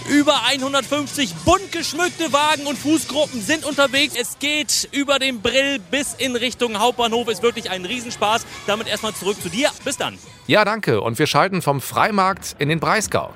Über 0.07 0.45
150 0.45 1.35
bunt 1.47 1.73
geschmückte 1.73 2.31
Wagen 2.31 2.67
und 2.67 2.79
Fußgruppen 2.79 3.41
sind 3.41 3.65
unterwegs. 3.65 4.15
Es 4.19 4.39
geht 4.39 4.89
über 4.93 5.19
den 5.19 5.41
Brill 5.41 5.79
bis 5.79 6.13
in 6.13 6.37
Richtung 6.37 6.79
Hauptbahnhof. 6.79 7.29
Ist 7.29 7.43
wirklich 7.43 7.71
ein 7.71 7.87
Riesenspaß. 7.87 8.45
Damit 8.67 8.87
erstmal 8.87 9.15
zurück 9.15 9.41
zu 9.43 9.49
dir. 9.49 9.71
Bis 9.85 9.97
dann. 9.97 10.19
Ja, 10.47 10.67
danke. 10.67 11.01
Und 11.01 11.19
wir 11.19 11.27
schalten 11.27 11.63
vom 11.63 11.81
Freimarkt 11.81 12.55
in 12.59 12.69
den 12.69 12.81
Breisgau. 12.81 13.33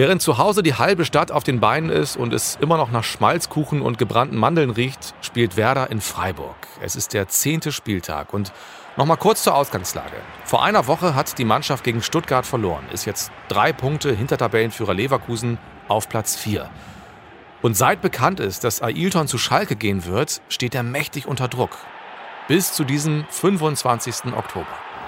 Während 0.00 0.22
zu 0.22 0.38
Hause 0.38 0.62
die 0.62 0.76
halbe 0.76 1.04
Stadt 1.04 1.30
auf 1.30 1.44
den 1.44 1.60
Beinen 1.60 1.90
ist 1.90 2.16
und 2.16 2.32
es 2.32 2.56
immer 2.58 2.78
noch 2.78 2.90
nach 2.90 3.04
Schmalzkuchen 3.04 3.82
und 3.82 3.98
gebrannten 3.98 4.38
Mandeln 4.38 4.70
riecht, 4.70 5.14
spielt 5.20 5.58
Werder 5.58 5.90
in 5.90 6.00
Freiburg. 6.00 6.56
Es 6.80 6.96
ist 6.96 7.12
der 7.12 7.28
zehnte 7.28 7.70
Spieltag 7.70 8.32
und 8.32 8.50
Nochmal 8.96 9.18
kurz 9.18 9.42
zur 9.42 9.54
Ausgangslage. 9.54 10.16
Vor 10.44 10.64
einer 10.64 10.86
Woche 10.86 11.14
hat 11.14 11.36
die 11.36 11.44
Mannschaft 11.44 11.84
gegen 11.84 12.02
Stuttgart 12.02 12.46
verloren, 12.46 12.84
ist 12.94 13.04
jetzt 13.04 13.30
drei 13.48 13.74
Punkte 13.74 14.14
hinter 14.14 14.38
Tabellenführer 14.38 14.94
Leverkusen 14.94 15.58
auf 15.86 16.08
Platz 16.08 16.34
4. 16.34 16.70
Und 17.60 17.76
seit 17.76 18.00
bekannt 18.00 18.40
ist, 18.40 18.64
dass 18.64 18.80
Ailton 18.82 19.28
zu 19.28 19.36
Schalke 19.36 19.76
gehen 19.76 20.06
wird, 20.06 20.40
steht 20.48 20.74
er 20.74 20.82
mächtig 20.82 21.28
unter 21.28 21.46
Druck. 21.46 21.76
Bis 22.48 22.72
zu 22.72 22.84
diesem 22.84 23.26
25. 23.28 24.32
Oktober. 24.34 24.66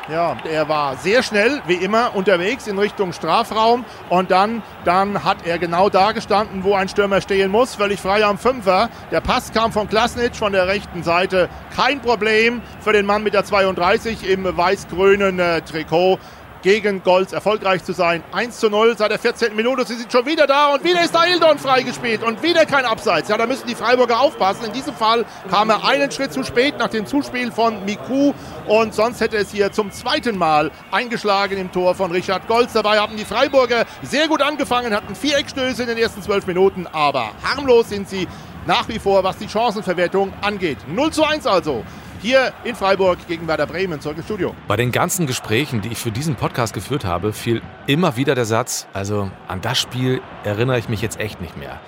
Ja, 0.09 0.37
er 0.51 0.69
war 0.69 0.97
sehr 0.97 1.23
schnell, 1.23 1.63
wie 1.69 1.77
immer, 1.77 2.17
unterwegs 2.17 2.67
in 2.67 2.77
Richtung 2.77 3.13
Strafraum 3.13 3.85
und 4.09 4.33
dann, 4.33 4.61
dann 4.85 5.23
hat 5.23 5.47
er 5.47 5.61
genau 5.61 5.91
da 5.91 6.11
gestanden, 6.11 6.65
wo 6.65 6.75
ein 6.75 6.89
Stürmer 6.89 7.21
stehen 7.21 7.53
muss, 7.53 7.77
völlig 7.77 8.01
frei 8.01 8.25
am 8.25 8.37
Fünfer. 8.37 8.91
Der 9.13 9.21
Pass 9.21 9.53
kam 9.53 9.71
von 9.71 9.89
Klasnitsch 9.89 10.37
von 10.39 10.53
der 10.53 10.67
rechten 10.67 11.05
Seite. 11.05 11.49
Kein 11.77 12.01
Problem 12.01 12.63
für 12.81 12.93
den 12.93 13.07
Mann 13.07 13.23
mit 13.23 13.33
der 13.33 13.45
32 13.45 14.29
im 14.29 14.45
weiß-grünen 14.45 15.39
äh, 15.39 15.61
Trikot 15.63 16.19
gegen 16.62 17.02
Golz 17.02 17.33
erfolgreich 17.33 17.85
zu 17.85 17.92
sein. 17.92 18.23
1 18.33 18.59
zu 18.59 18.71
0 18.71 18.97
seit 18.97 19.11
der 19.11 19.19
14. 19.19 19.54
Minute. 19.54 19.85
Sie 19.87 19.97
sind 19.97 20.11
schon 20.11 20.25
wieder 20.26 20.47
da 20.47 20.75
und 20.75 20.85
wieder 20.85 21.02
ist 21.02 21.14
Aildon 21.16 21.59
freigespielt 21.59 22.23
und 22.23 22.42
wieder 22.42 22.64
kein 22.66 22.85
Abseits. 22.85 23.28
Ja, 23.28 23.37
da 23.37 23.47
müssen 23.47 23.66
die 23.66 23.75
Freiburger 23.75 24.21
aufpassen. 24.21 24.66
In 24.66 24.73
diesem 24.73 24.95
Fall 24.95 25.25
kam 25.50 25.71
er 25.71 25.85
einen 25.85 26.11
Schritt 26.11 26.33
zu 26.33 26.45
spät 26.45 26.78
nach 26.78 26.88
dem 26.88 27.07
Zuspiel 27.07 27.50
von 27.50 27.85
Miku 27.85 28.33
und 28.66 28.95
sonst 28.95 29.21
hätte 29.21 29.37
es 29.37 29.50
hier 29.50 29.73
zum 29.73 29.90
zweiten 29.90 30.38
Mal 30.38 30.71
eingeschlagen 30.90 31.59
im 31.59 31.73
Tor 31.73 31.95
von 31.95 32.11
Richard 32.12 32.47
Golz. 32.47 32.73
Dabei 32.73 32.99
haben 32.99 33.16
die 33.16 33.25
Freiburger 33.25 33.85
sehr 34.02 34.28
gut 34.28 34.42
angefangen, 34.42 34.95
hatten 34.95 35.14
vier 35.14 35.38
Eckstöße 35.38 35.83
in 35.83 35.88
den 35.88 35.99
ersten 35.99 36.23
zwölf 36.23 36.47
Minuten, 36.47 36.87
aber 36.87 37.31
harmlos 37.42 37.88
sind 37.88 38.09
sie 38.09 38.28
nach 38.66 38.88
wie 38.88 38.99
vor, 38.99 39.25
was 39.25 39.38
die 39.38 39.49
Chancenverwertung 39.49 40.33
angeht. 40.40 40.78
0 40.87 41.11
zu 41.11 41.25
1 41.25 41.47
also 41.47 41.85
hier 42.23 42.52
in 42.62 42.76
Freiburg 42.76 43.19
gegen 43.26 43.49
Werder 43.49 43.67
Bremen. 43.67 44.00
Zurück 44.00 44.17
ins 44.17 44.26
Studio. 44.26 44.55
Bei 44.69 44.76
den 44.76 44.93
ganzen 44.93 45.26
Gesprächen, 45.26 45.81
die 45.81 45.88
ich 45.88 45.99
für 45.99 46.12
diesen 46.12 46.37
Podcast 46.37 46.73
geführt 46.73 47.05
habe, 47.05 47.33
fiel 47.33 47.61
immer 47.87 48.17
wieder 48.17 48.35
der 48.35 48.45
Satz, 48.45 48.87
also 48.93 49.31
an 49.49 49.61
das 49.61 49.79
Spiel 49.79 50.23
erinnere 50.45 50.79
ich 50.79 50.88
mich 50.88 51.02
jetzt 51.02 51.19
echt 51.19 51.41
nicht 51.41 51.57
mehr. 51.57 51.81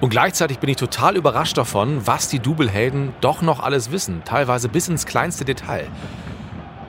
Und 0.00 0.10
gleichzeitig 0.10 0.58
bin 0.58 0.70
ich 0.70 0.76
total 0.76 1.16
überrascht 1.16 1.58
davon, 1.58 2.06
was 2.06 2.28
die 2.28 2.38
Double-Helden 2.38 3.14
doch 3.20 3.42
noch 3.42 3.60
alles 3.60 3.90
wissen, 3.90 4.22
teilweise 4.24 4.68
bis 4.68 4.88
ins 4.88 5.06
kleinste 5.06 5.44
Detail. 5.44 5.88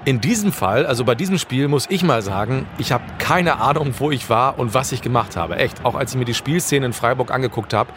In 0.06 0.22
diesem 0.22 0.52
Fall, 0.52 0.86
also 0.86 1.04
bei 1.04 1.16
diesem 1.16 1.38
Spiel, 1.38 1.68
muss 1.68 1.88
ich 1.90 2.04
mal 2.04 2.22
sagen, 2.22 2.66
ich 2.78 2.92
habe 2.92 3.04
keine 3.18 3.60
Ahnung, 3.60 3.94
wo 3.98 4.12
ich 4.12 4.30
war 4.30 4.60
und 4.60 4.74
was 4.74 4.92
ich 4.92 5.02
gemacht 5.02 5.36
habe. 5.36 5.56
Echt, 5.56 5.84
auch 5.84 5.96
als 5.96 6.12
ich 6.12 6.18
mir 6.18 6.26
die 6.26 6.34
Spielszene 6.34 6.86
in 6.86 6.94
Freiburg 6.94 7.32
angeguckt 7.32 7.74
habe, 7.74 7.92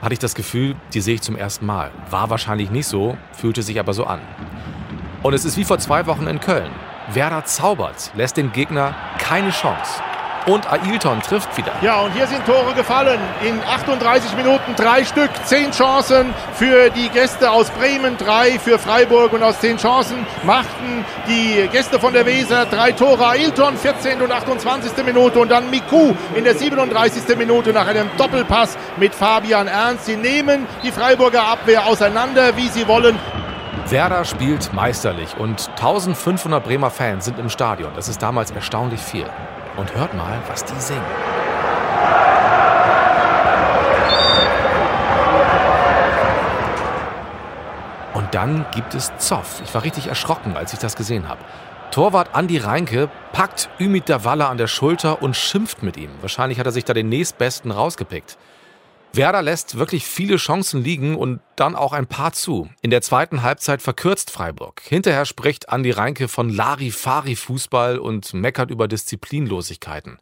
hatte 0.00 0.12
ich 0.12 0.18
das 0.18 0.34
Gefühl, 0.34 0.76
die 0.94 1.00
sehe 1.00 1.14
ich 1.14 1.22
zum 1.22 1.36
ersten 1.36 1.66
Mal. 1.66 1.90
War 2.10 2.30
wahrscheinlich 2.30 2.70
nicht 2.70 2.86
so, 2.86 3.16
fühlte 3.32 3.62
sich 3.62 3.78
aber 3.78 3.92
so 3.92 4.04
an. 4.04 4.20
Und 5.22 5.34
es 5.34 5.44
ist 5.44 5.56
wie 5.56 5.64
vor 5.64 5.78
zwei 5.78 6.06
Wochen 6.06 6.26
in 6.26 6.40
Köln. 6.40 6.70
Werder 7.12 7.44
zaubert, 7.44 8.12
lässt 8.14 8.36
dem 8.36 8.52
Gegner 8.52 8.94
keine 9.18 9.50
Chance. 9.50 10.02
Und 10.46 10.70
Ailton 10.72 11.20
trifft 11.20 11.56
wieder. 11.56 11.72
Ja, 11.82 12.00
und 12.00 12.12
hier 12.12 12.26
sind 12.26 12.44
Tore 12.46 12.72
gefallen. 12.74 13.20
In 13.42 13.60
38 13.62 14.36
Minuten 14.36 14.74
drei 14.74 15.04
Stück. 15.04 15.30
Zehn 15.44 15.70
Chancen 15.70 16.34
für 16.54 16.90
die 16.90 17.08
Gäste 17.10 17.50
aus 17.50 17.70
Bremen, 17.70 18.16
drei 18.16 18.58
für 18.58 18.78
Freiburg. 18.78 19.32
Und 19.32 19.42
aus 19.42 19.60
zehn 19.60 19.76
Chancen 19.76 20.26
machten 20.42 21.04
die 21.28 21.68
Gäste 21.70 22.00
von 22.00 22.12
der 22.12 22.24
Weser 22.24 22.66
drei 22.66 22.92
Tore. 22.92 23.26
Ailton 23.26 23.76
14. 23.76 24.22
und 24.22 24.32
28. 24.32 25.04
Minute. 25.04 25.38
Und 25.38 25.50
dann 25.50 25.68
Miku 25.70 26.14
in 26.34 26.44
der 26.44 26.54
37. 26.54 27.36
Minute 27.36 27.72
nach 27.72 27.86
einem 27.86 28.08
Doppelpass 28.16 28.78
mit 28.96 29.14
Fabian 29.14 29.68
Ernst. 29.68 30.06
Sie 30.06 30.16
nehmen 30.16 30.66
die 30.82 30.90
Freiburger 30.90 31.46
Abwehr 31.46 31.86
auseinander, 31.86 32.56
wie 32.56 32.68
sie 32.68 32.88
wollen. 32.88 33.18
Werder 33.88 34.24
spielt 34.24 34.72
meisterlich 34.72 35.36
und 35.36 35.68
1500 35.70 36.62
Bremer 36.62 36.90
Fans 36.90 37.24
sind 37.24 37.38
im 37.38 37.50
Stadion. 37.50 37.90
Das 37.96 38.08
ist 38.08 38.22
damals 38.22 38.52
erstaunlich 38.52 39.00
viel. 39.00 39.26
Und 39.80 39.94
hört 39.94 40.12
mal, 40.12 40.38
was 40.46 40.62
die 40.62 40.78
singen. 40.78 41.00
Und 48.12 48.34
dann 48.34 48.66
gibt 48.74 48.92
es 48.94 49.10
Zoff. 49.16 49.62
Ich 49.64 49.72
war 49.72 49.82
richtig 49.82 50.08
erschrocken, 50.08 50.54
als 50.54 50.74
ich 50.74 50.80
das 50.80 50.96
gesehen 50.96 51.30
habe. 51.30 51.40
Torwart 51.92 52.34
Andi 52.34 52.58
Reinke 52.58 53.08
packt 53.32 53.70
Ümit 53.80 54.10
Davala 54.10 54.50
an 54.50 54.58
der 54.58 54.66
Schulter 54.66 55.22
und 55.22 55.34
schimpft 55.34 55.82
mit 55.82 55.96
ihm. 55.96 56.10
Wahrscheinlich 56.20 56.58
hat 56.58 56.66
er 56.66 56.72
sich 56.72 56.84
da 56.84 56.92
den 56.92 57.08
nächstbesten 57.08 57.70
rausgepickt. 57.70 58.36
Werder 59.12 59.42
lässt 59.42 59.76
wirklich 59.76 60.04
viele 60.04 60.36
Chancen 60.36 60.84
liegen 60.84 61.16
und 61.16 61.40
dann 61.56 61.74
auch 61.74 61.92
ein 61.92 62.06
paar 62.06 62.32
zu. 62.32 62.70
In 62.80 62.90
der 62.90 63.02
zweiten 63.02 63.42
Halbzeit 63.42 63.82
verkürzt 63.82 64.30
Freiburg. 64.30 64.82
Hinterher 64.86 65.26
spricht 65.26 65.68
Andi 65.68 65.90
Reinke 65.90 66.28
von 66.28 66.48
Larifari-Fußball 66.48 67.98
und 67.98 68.32
meckert 68.34 68.70
über 68.70 68.86
Disziplinlosigkeiten. 68.86 70.20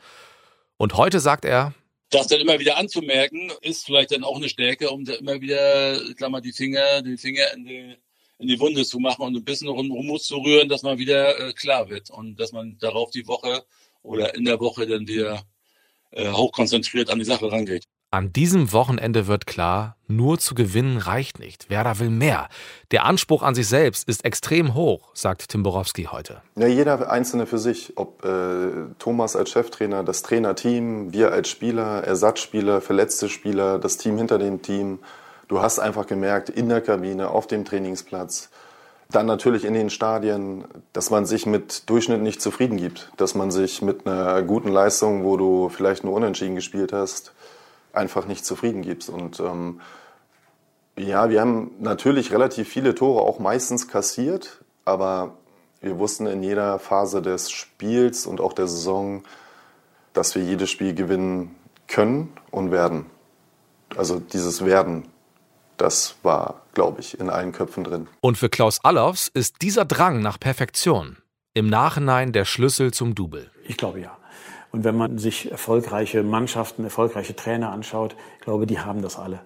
Und 0.78 0.95
heute 0.95 1.21
sagt 1.21 1.45
er, 1.45 1.75
das 2.11 2.28
dann 2.28 2.40
immer 2.40 2.59
wieder 2.59 2.78
anzumerken, 2.78 3.52
ist 3.61 3.85
vielleicht 3.85 4.12
dann 4.12 4.25
auch 4.25 4.37
eine 4.37 4.49
Stärke, 4.49 4.88
um 4.90 5.04
da 5.04 5.14
immer 5.14 5.40
wieder, 5.42 6.00
klammer 6.14 6.40
die 6.40 6.52
Finger, 6.52 7.02
die 7.02 7.18
Finger 7.18 7.52
in 7.54 7.64
die, 7.66 7.97
in 8.38 8.49
die 8.49 8.59
Wunde 8.59 8.87
zu 8.87 8.99
machen 8.99 9.26
und 9.26 9.37
ein 9.37 9.45
bisschen 9.45 9.68
Rumus 9.68 10.25
zu 10.25 10.38
rühren, 10.38 10.71
dass 10.71 10.83
man 10.83 10.97
wieder 10.97 11.38
äh, 11.38 11.52
klar 11.52 11.90
wird 11.90 12.09
und 12.09 12.40
dass 12.40 12.52
man 12.52 12.78
darauf 12.78 13.11
die 13.11 13.26
Woche 13.26 13.64
oder 14.02 14.35
in 14.35 14.47
der 14.47 14.59
Woche 14.59 14.87
dann 14.87 15.07
wieder 15.07 15.42
äh, 16.12 16.30
hochkonzentriert 16.30 17.11
an 17.11 17.18
die 17.18 17.26
Sache 17.26 17.52
rangeht. 17.52 17.85
An 18.11 18.33
diesem 18.33 18.73
Wochenende 18.73 19.27
wird 19.27 19.47
klar, 19.47 19.97
nur 20.07 20.38
zu 20.38 20.55
gewinnen 20.55 20.97
reicht 20.97 21.38
nicht. 21.38 21.69
Werder 21.69 21.99
will 21.99 22.09
mehr. 22.09 22.49
Der 22.91 23.05
Anspruch 23.05 23.43
an 23.43 23.55
sich 23.55 23.69
selbst 23.69 24.09
ist 24.09 24.25
extrem 24.25 24.73
hoch, 24.73 25.11
sagt 25.12 25.50
Tim 25.50 25.62
Borowski 25.62 26.05
heute. 26.05 26.41
Ja, 26.57 26.67
jeder 26.67 27.11
Einzelne 27.11 27.45
für 27.45 27.59
sich. 27.59 27.93
Ob 27.97 28.25
äh, 28.25 28.71
Thomas 28.99 29.37
als 29.37 29.50
Cheftrainer, 29.50 30.05
das 30.05 30.23
Trainerteam, 30.23 31.12
wir 31.12 31.33
als 31.33 31.50
Spieler, 31.50 32.03
Ersatzspieler, 32.03 32.81
verletzte 32.81 33.29
Spieler, 33.29 33.79
das 33.79 33.99
Team 33.99 34.17
hinter 34.17 34.38
dem 34.38 34.62
Team. 34.62 35.00
Du 35.49 35.61
hast 35.61 35.79
einfach 35.79 36.07
gemerkt, 36.07 36.49
in 36.49 36.71
der 36.71 36.81
Kabine, 36.81 37.29
auf 37.29 37.47
dem 37.47 37.67
Trainingsplatz, 37.67 38.49
dann 39.11 39.27
natürlich 39.27 39.67
in 39.67 39.75
den 39.75 39.91
Stadien, 39.91 40.65
dass 40.95 41.11
man 41.11 41.27
sich 41.27 41.45
mit 41.45 41.91
Durchschnitt 41.91 42.23
nicht 42.23 42.41
zufrieden 42.41 42.79
gibt. 42.79 43.12
Dass 43.19 43.35
man 43.35 43.50
sich 43.50 43.83
mit 43.83 44.07
einer 44.07 44.41
guten 44.43 44.69
Leistung, 44.69 45.25
wo 45.25 45.37
du 45.37 45.69
vielleicht 45.69 46.05
nur 46.05 46.15
unentschieden 46.15 46.55
gespielt 46.55 46.95
hast, 46.95 47.35
einfach 47.99 48.26
nicht 48.26 48.47
zufrieden 48.47 48.83
gibst. 48.83 49.11
Und 49.11 49.40
ähm, 49.40 49.81
ja, 50.97 51.28
wir 51.28 51.40
haben 51.40 51.73
natürlich 51.78 52.33
relativ 52.33 52.69
viele 52.69 52.95
Tore 52.95 53.23
auch 53.23 53.38
meistens 53.38 53.88
kassiert, 53.88 54.64
aber 54.85 55.35
wir 55.81 55.99
wussten 55.99 56.26
in 56.26 56.43
jeder 56.43 56.78
Phase 56.78 57.23
des 57.23 57.50
Spiels 57.50 58.26
und 58.26 58.40
auch 58.40 58.52
der 58.52 58.67
Saison, 58.67 59.23
dass 60.12 60.35
wir 60.35 60.43
jedes 60.43 60.71
Spiel 60.71 60.95
gewinnen 60.95 61.55
können 61.87 62.33
und 62.50 62.71
werden. 62.71 63.07
Also 63.97 64.19
dieses 64.19 64.64
Werden, 64.64 65.09
das 65.76 66.17
war, 66.23 66.62
glaube 66.75 67.00
ich, 67.00 67.21
in 67.21 67.31
allen 67.31 67.52
Köpfen 67.52 67.85
drin. 67.85 68.09
Und 68.21 68.37
für 68.37 68.49
Klaus 68.49 68.85
Allofs 68.85 69.28
ist 69.28 69.62
dieser 69.62 69.85
Drang 69.85 70.21
nach 70.21 70.40
Perfektion 70.40 71.19
im 71.55 71.69
Nachhinein 71.69 72.33
der 72.33 72.45
Schlüssel 72.45 72.93
zum 72.93 73.14
Double. 73.14 73.50
Ich 73.67 73.76
glaube 73.76 74.00
ja. 74.00 74.17
Und 74.71 74.85
wenn 74.85 74.97
man 74.97 75.19
sich 75.19 75.51
erfolgreiche 75.51 76.23
Mannschaften, 76.23 76.85
erfolgreiche 76.85 77.35
Trainer 77.35 77.71
anschaut, 77.73 78.17
ich 78.39 78.45
glaube, 78.45 78.67
die 78.67 78.81
haben 78.81 79.03
das 79.03 79.19
alle. 79.19 79.41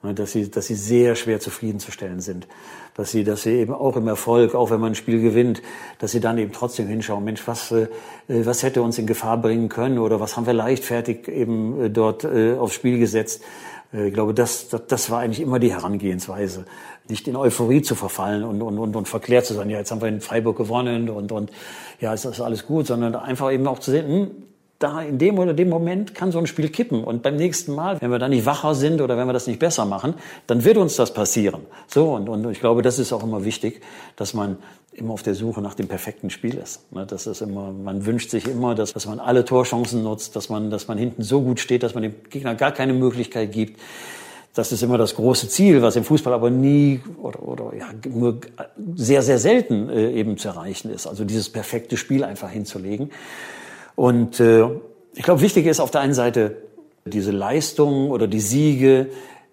Ne, 0.00 0.14
dass 0.14 0.30
sie, 0.30 0.48
dass 0.48 0.68
sie 0.68 0.76
sehr 0.76 1.16
schwer 1.16 1.40
zufriedenzustellen 1.40 2.20
sind. 2.20 2.46
Dass 2.94 3.10
sie, 3.10 3.24
dass 3.24 3.42
sie 3.42 3.56
eben 3.56 3.72
auch 3.72 3.96
im 3.96 4.06
Erfolg, 4.06 4.54
auch 4.54 4.70
wenn 4.70 4.78
man 4.78 4.92
ein 4.92 4.94
Spiel 4.94 5.20
gewinnt, 5.20 5.60
dass 5.98 6.12
sie 6.12 6.20
dann 6.20 6.38
eben 6.38 6.52
trotzdem 6.52 6.86
hinschauen, 6.86 7.24
Mensch, 7.24 7.48
was, 7.48 7.72
äh, 7.72 7.88
was 8.28 8.62
hätte 8.62 8.80
uns 8.82 8.96
in 8.98 9.08
Gefahr 9.08 9.38
bringen 9.38 9.68
können 9.68 9.98
oder 9.98 10.20
was 10.20 10.36
haben 10.36 10.46
wir 10.46 10.52
leichtfertig 10.52 11.26
eben 11.26 11.80
äh, 11.80 11.90
dort 11.90 12.22
äh, 12.22 12.54
aufs 12.54 12.74
Spiel 12.74 12.98
gesetzt. 12.98 13.42
Ich 13.90 14.12
glaube, 14.12 14.34
das, 14.34 14.68
das, 14.68 14.86
das 14.86 15.10
war 15.10 15.20
eigentlich 15.20 15.40
immer 15.40 15.58
die 15.58 15.72
Herangehensweise. 15.72 16.66
Nicht 17.08 17.26
in 17.26 17.36
Euphorie 17.36 17.80
zu 17.80 17.94
verfallen 17.94 18.44
und, 18.44 18.60
und, 18.60 18.78
und, 18.78 18.94
und 18.94 19.08
verklärt 19.08 19.46
zu 19.46 19.54
sein, 19.54 19.70
ja, 19.70 19.78
jetzt 19.78 19.90
haben 19.90 20.02
wir 20.02 20.08
in 20.08 20.20
Freiburg 20.20 20.58
gewonnen 20.58 21.08
und, 21.08 21.32
und 21.32 21.50
ja, 21.98 22.12
ist 22.12 22.26
das 22.26 22.42
alles 22.42 22.66
gut, 22.66 22.86
sondern 22.86 23.16
einfach 23.16 23.50
eben 23.50 23.66
auch 23.66 23.78
zu 23.78 23.90
sehen, 23.90 24.06
hm, 24.06 24.30
da 24.78 25.02
in 25.02 25.18
dem 25.18 25.38
oder 25.38 25.54
dem 25.54 25.68
Moment 25.68 26.14
kann 26.14 26.30
so 26.30 26.38
ein 26.38 26.46
Spiel 26.46 26.68
kippen. 26.68 27.02
Und 27.02 27.22
beim 27.22 27.36
nächsten 27.36 27.74
Mal, 27.74 28.00
wenn 28.00 28.10
wir 28.10 28.18
da 28.18 28.28
nicht 28.28 28.46
wacher 28.46 28.74
sind 28.74 29.00
oder 29.00 29.16
wenn 29.16 29.26
wir 29.26 29.32
das 29.32 29.46
nicht 29.46 29.58
besser 29.58 29.84
machen, 29.84 30.14
dann 30.46 30.64
wird 30.64 30.76
uns 30.76 30.96
das 30.96 31.12
passieren. 31.12 31.62
So, 31.88 32.14
und, 32.14 32.28
und 32.28 32.48
ich 32.50 32.60
glaube, 32.60 32.82
das 32.82 32.98
ist 32.98 33.12
auch 33.12 33.24
immer 33.24 33.44
wichtig, 33.44 33.80
dass 34.16 34.34
man 34.34 34.58
immer 34.92 35.14
auf 35.14 35.22
der 35.22 35.34
Suche 35.34 35.60
nach 35.60 35.74
dem 35.74 35.88
perfekten 35.88 36.30
Spiel 36.30 36.54
ist. 36.54 36.92
Ne, 36.92 37.06
das 37.06 37.26
ist 37.26 37.40
immer, 37.40 37.72
man 37.72 38.06
wünscht 38.06 38.30
sich 38.30 38.46
immer, 38.46 38.74
dass, 38.74 38.92
dass 38.92 39.06
man 39.06 39.20
alle 39.20 39.44
Torchancen 39.44 40.02
nutzt, 40.02 40.36
dass 40.36 40.48
man, 40.48 40.70
dass 40.70 40.88
man 40.88 40.98
hinten 40.98 41.22
so 41.22 41.40
gut 41.42 41.60
steht, 41.60 41.82
dass 41.82 41.94
man 41.94 42.02
dem 42.04 42.14
Gegner 42.30 42.54
gar 42.54 42.72
keine 42.72 42.92
Möglichkeit 42.92 43.52
gibt. 43.52 43.80
Das 44.54 44.72
ist 44.72 44.82
immer 44.82 44.98
das 44.98 45.14
große 45.14 45.48
Ziel, 45.48 45.82
was 45.82 45.94
im 45.94 46.04
Fußball 46.04 46.32
aber 46.32 46.50
nie 46.50 47.00
oder, 47.22 47.42
oder 47.42 47.72
ja, 47.76 47.86
nur 48.08 48.40
sehr, 48.94 49.22
sehr 49.22 49.38
selten 49.38 49.88
äh, 49.88 50.10
eben 50.12 50.36
zu 50.36 50.48
erreichen 50.48 50.90
ist. 50.90 51.06
Also 51.06 51.24
dieses 51.24 51.48
perfekte 51.48 51.96
Spiel 51.96 52.24
einfach 52.24 52.50
hinzulegen. 52.50 53.10
Und 53.98 54.38
äh, 54.38 54.64
ich 55.14 55.24
glaube, 55.24 55.40
wichtig 55.40 55.66
ist 55.66 55.80
auf 55.80 55.90
der 55.90 56.02
einen 56.02 56.14
Seite 56.14 56.62
diese 57.04 57.32
Leistung 57.32 58.12
oder 58.12 58.28
die 58.28 58.38
Siege, 58.38 59.08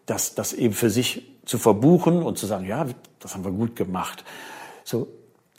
das, 0.06 0.36
das 0.36 0.54
eben 0.54 0.76
für 0.76 0.92
sich 0.92 1.24
zu 1.46 1.58
verbuchen 1.58 2.22
und 2.22 2.38
zu 2.38 2.46
sagen, 2.46 2.68
ja, 2.68 2.86
das 3.20 3.34
haben 3.34 3.44
wir 3.44 3.50
gut 3.50 3.76
gemacht. 3.76 4.24
So, 4.84 5.08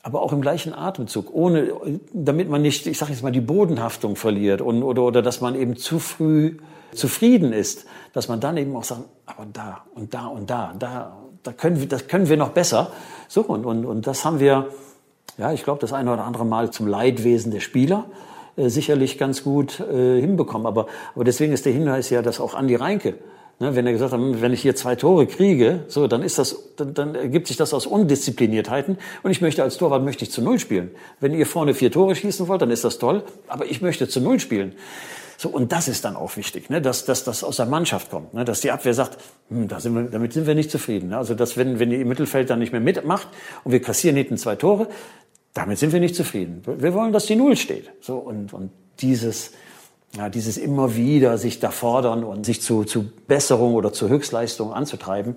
aber 0.05 0.23
auch 0.23 0.33
im 0.33 0.40
gleichen 0.40 0.73
Atemzug, 0.73 1.35
ohne, 1.35 1.73
damit 2.12 2.49
man 2.49 2.62
nicht, 2.62 2.87
ich 2.87 2.97
sage 2.97 3.11
jetzt 3.11 3.25
mal, 3.25 3.33
die 3.33 3.40
Bodenhaftung 3.40 4.14
verliert 4.14 4.61
und, 4.61 4.85
oder, 4.85 5.02
oder 5.02 5.21
dass 5.21 5.40
man 5.40 5.57
eben 5.57 5.75
zu 5.75 5.99
früh 5.99 6.59
zufrieden 6.95 7.52
ist, 7.52 7.87
dass 8.12 8.28
man 8.28 8.38
dann 8.38 8.57
eben 8.57 8.76
auch 8.76 8.85
sagt, 8.85 9.02
aber 9.26 9.47
da 9.52 9.83
und 9.97 10.14
da 10.14 10.28
und 10.28 10.49
da, 10.49 10.75
da, 10.78 11.16
da 11.43 11.52
können 11.52 11.81
wir, 11.81 11.88
das 11.88 12.07
können 12.07 12.28
wir 12.28 12.37
noch 12.37 12.50
besser. 12.50 12.93
So 13.26 13.40
und 13.40 13.66
und 13.66 13.85
und 13.85 14.07
das 14.07 14.25
haben 14.25 14.38
wir, 14.38 14.69
ja, 15.38 15.52
ich 15.52 15.64
glaube, 15.64 15.81
das 15.81 15.93
eine 15.93 16.12
oder 16.12 16.23
andere 16.23 16.47
Mal 16.47 16.71
zum 16.71 16.87
Leidwesen 16.87 17.50
der 17.50 17.59
Spieler 17.59 18.05
äh, 18.57 18.69
sicherlich 18.69 19.19
ganz 19.19 19.43
gut 19.43 19.81
äh, 19.81 20.21
hinbekommen. 20.21 20.67
Aber, 20.67 20.87
aber 21.15 21.25
deswegen 21.25 21.53
ist 21.53 21.67
der 21.67 21.73
Hinweis 21.73 22.11
ja, 22.11 22.23
dass 22.23 22.41
auch 22.41 22.55
Andi 22.55 22.75
Reinke, 22.75 23.15
ne, 23.59 23.75
wenn 23.75 23.87
er 23.87 23.93
gesagt 23.93 24.13
hat, 24.13 24.21
wenn 24.21 24.53
ich 24.53 24.63
hier 24.63 24.77
zwei 24.77 24.97
Tore 24.97 25.27
kriege, 25.27 25.85
so, 25.89 26.07
dann 26.07 26.23
ist 26.23 26.39
das, 26.39 26.57
dann, 26.77 26.95
dann 26.95 27.15
ergibt 27.15 27.49
sich 27.49 27.57
das 27.57 27.75
aus 27.75 27.87
Undiszipliniertheiten. 27.87 28.99
Und 29.23 29.31
ich 29.31 29.41
möchte 29.41 29.63
als 29.63 29.77
Torwart 29.77 30.05
möchte 30.05 30.25
ich 30.25 30.31
zu 30.31 30.43
Null 30.43 30.59
spielen. 30.59 30.91
Wenn 31.21 31.35
ihr 31.35 31.47
vorne 31.47 31.75
vier 31.75 31.91
Tore 31.91 32.15
schießen 32.15 32.49
wollt, 32.49 32.63
dann 32.63 32.71
ist 32.71 32.85
das 32.85 32.99
toll. 32.99 33.23
Aber 33.49 33.67
ich 33.67 33.83
möchte 33.83 34.09
zu 34.09 34.21
Null 34.21 34.41
spielen. 34.41 34.75
So, 35.39 35.51
und 35.51 35.71
das 35.73 35.87
ist 35.87 36.05
dann 36.05 36.17
auch 36.17 36.37
wichtig, 36.37 36.71
ne, 36.71 36.81
dass, 36.81 37.05
dass 37.05 37.25
das 37.25 37.45
aus 37.45 37.57
der 37.57 37.67
Mannschaft 37.67 38.11
kommt, 38.11 38.33
ne, 38.33 38.45
dass 38.47 38.63
die 38.63 38.71
Abwehr 38.71 38.95
sagt, 38.95 39.19
hm, 39.51 39.69
da 39.69 39.81
sind 39.81 39.95
wir, 39.95 40.05
damit 40.05 40.33
sind 40.33 40.47
wir 40.47 40.55
nicht 40.55 40.71
zufrieden. 40.71 41.11
Ne? 41.11 41.19
Also, 41.19 41.35
dass 41.35 41.59
wenn, 41.59 41.79
wenn 41.79 41.91
die 41.91 41.97
im 41.97 42.09
Mittelfeld 42.09 42.49
dann 42.49 42.59
nicht 42.59 42.73
mehr 42.73 42.81
mitmacht 42.81 43.29
und 43.65 43.73
wir 43.73 43.83
kassieren 43.83 44.17
hinten 44.17 44.39
zwei 44.39 44.57
Tore, 44.57 44.89
damit 45.57 45.79
sind 45.79 45.93
wir 45.93 46.01
nicht 46.01 46.15
zufrieden. 46.15 46.63
Wir 46.67 46.93
wollen, 46.93 47.13
dass 47.13 47.27
die 47.27 47.35
Null 47.35 47.57
steht. 47.57 47.91
So, 48.01 48.17
und, 48.17 48.53
und 48.53 48.71
dieses, 49.01 49.53
ja, 50.15 50.29
dieses 50.29 50.59
immer 50.59 50.97
wieder 50.97 51.39
sich 51.39 51.61
da 51.61 51.71
fordern 51.71 52.25
und 52.25 52.45
sich 52.45 52.61
zu, 52.61 52.85
zu 52.85 53.11
Besserung 53.27 53.75
oder 53.75 53.93
zu 53.93 54.09
Höchstleistung 54.11 54.75
anzutreiben, 54.75 55.37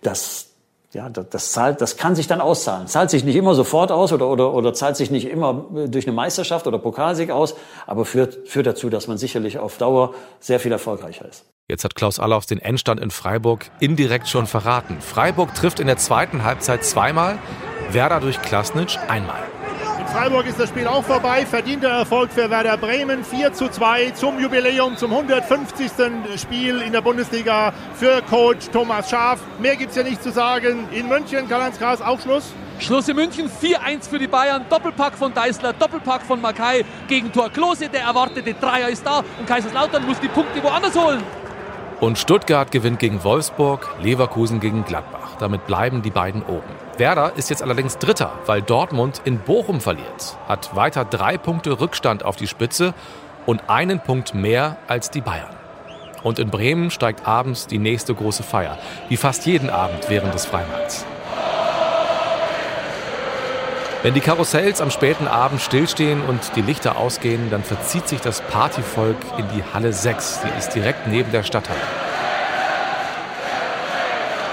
das, 0.00 0.46
ja, 0.94 1.10
das, 1.10 1.28
das, 1.28 1.52
zahlt, 1.52 1.82
das 1.82 1.98
kann 1.98 2.14
sich 2.14 2.26
dann 2.26 2.40
auszahlen. 2.40 2.86
Zahlt 2.86 3.10
sich 3.10 3.24
nicht 3.24 3.36
immer 3.36 3.54
sofort 3.54 3.92
aus 3.92 4.14
oder, 4.14 4.28
oder, 4.28 4.54
oder 4.54 4.72
zahlt 4.72 4.96
sich 4.96 5.10
nicht 5.10 5.28
immer 5.28 5.66
durch 5.86 6.06
eine 6.06 6.16
Meisterschaft 6.16 6.66
oder 6.66 6.78
Pokalsieg 6.78 7.30
aus, 7.30 7.54
aber 7.86 8.06
führt, 8.06 8.48
führt 8.48 8.66
dazu, 8.66 8.88
dass 8.88 9.06
man 9.06 9.18
sicherlich 9.18 9.58
auf 9.58 9.76
Dauer 9.76 10.14
sehr 10.40 10.60
viel 10.60 10.72
erfolgreicher 10.72 11.28
ist. 11.28 11.44
Jetzt 11.68 11.84
hat 11.84 11.94
Klaus 11.94 12.18
Allofs 12.18 12.46
den 12.46 12.58
Endstand 12.58 13.00
in 13.00 13.10
Freiburg 13.10 13.70
indirekt 13.80 14.28
schon 14.28 14.46
verraten. 14.46 14.98
Freiburg 15.00 15.54
trifft 15.54 15.78
in 15.78 15.86
der 15.86 15.98
zweiten 15.98 16.42
Halbzeit 16.42 16.84
zweimal, 16.84 17.38
Werder 17.94 18.20
durch 18.20 18.40
Klasnitsch 18.40 18.98
einmal. 19.08 19.42
In 19.98 20.06
Freiburg 20.06 20.46
ist 20.46 20.58
das 20.58 20.68
Spiel 20.68 20.86
auch 20.86 21.04
vorbei. 21.04 21.46
Verdienter 21.46 21.88
Erfolg 21.88 22.30
für 22.32 22.50
Werder 22.50 22.76
Bremen. 22.76 23.24
4 23.24 23.52
zu 23.52 23.68
2 23.68 24.10
zum 24.10 24.38
Jubiläum, 24.38 24.96
zum 24.96 25.10
150. 25.10 25.90
Spiel 26.36 26.82
in 26.82 26.92
der 26.92 27.00
Bundesliga 27.00 27.72
für 27.94 28.22
Coach 28.22 28.68
Thomas 28.72 29.10
Schaaf. 29.10 29.40
Mehr 29.58 29.76
gibt 29.76 29.90
es 29.90 29.96
ja 29.96 30.02
nicht 30.02 30.22
zu 30.22 30.30
sagen. 30.30 30.88
In 30.92 31.08
München, 31.08 31.48
Karl-Heinz 31.48 31.78
Gras, 31.78 32.02
auch 32.02 32.20
Schluss. 32.20 32.52
Schluss 32.78 33.08
in 33.08 33.16
München, 33.16 33.48
4-1 33.48 34.08
für 34.08 34.18
die 34.18 34.26
Bayern. 34.26 34.64
Doppelpack 34.68 35.14
von 35.14 35.32
Deißler, 35.32 35.72
Doppelpack 35.74 36.22
von 36.22 36.40
Makai 36.40 36.84
gegen 37.08 37.32
Tor 37.32 37.50
Klose. 37.50 37.88
Der 37.88 38.02
erwartete 38.02 38.54
Dreier 38.54 38.88
ist 38.88 39.06
da 39.06 39.22
und 39.38 39.46
Kaiserslautern 39.46 40.04
muss 40.04 40.18
die 40.20 40.28
Punkte 40.28 40.62
woanders 40.62 40.96
holen. 40.96 41.22
Und 42.00 42.18
Stuttgart 42.18 42.70
gewinnt 42.72 42.98
gegen 42.98 43.22
Wolfsburg, 43.22 43.88
Leverkusen 44.00 44.58
gegen 44.58 44.84
Gladbach. 44.84 45.36
Damit 45.38 45.66
bleiben 45.66 46.02
die 46.02 46.10
beiden 46.10 46.42
oben. 46.42 46.81
Werder 46.98 47.32
ist 47.36 47.48
jetzt 47.48 47.62
allerdings 47.62 47.98
Dritter, 47.98 48.32
weil 48.46 48.60
Dortmund 48.60 49.22
in 49.24 49.38
Bochum 49.38 49.80
verliert, 49.80 50.36
hat 50.46 50.76
weiter 50.76 51.04
drei 51.04 51.38
Punkte 51.38 51.80
Rückstand 51.80 52.24
auf 52.24 52.36
die 52.36 52.46
Spitze 52.46 52.92
und 53.46 53.68
einen 53.68 54.00
Punkt 54.00 54.34
mehr 54.34 54.76
als 54.88 55.10
die 55.10 55.22
Bayern. 55.22 55.54
Und 56.22 56.38
in 56.38 56.50
Bremen 56.50 56.90
steigt 56.90 57.26
abends 57.26 57.66
die 57.66 57.78
nächste 57.78 58.14
große 58.14 58.42
Feier, 58.42 58.78
wie 59.08 59.16
fast 59.16 59.46
jeden 59.46 59.70
Abend 59.70 60.08
während 60.08 60.34
des 60.34 60.46
Freimarkts. 60.46 61.04
Wenn 64.02 64.14
die 64.14 64.20
Karussells 64.20 64.80
am 64.80 64.90
späten 64.90 65.28
Abend 65.28 65.60
stillstehen 65.60 66.22
und 66.24 66.56
die 66.56 66.62
Lichter 66.62 66.96
ausgehen, 66.96 67.50
dann 67.50 67.62
verzieht 67.62 68.08
sich 68.08 68.20
das 68.20 68.40
Partyvolk 68.40 69.16
in 69.38 69.46
die 69.54 69.62
Halle 69.72 69.92
6, 69.92 70.40
die 70.44 70.58
ist 70.58 70.70
direkt 70.70 71.06
neben 71.06 71.30
der 71.32 71.42
Stadthalle. 71.42 72.01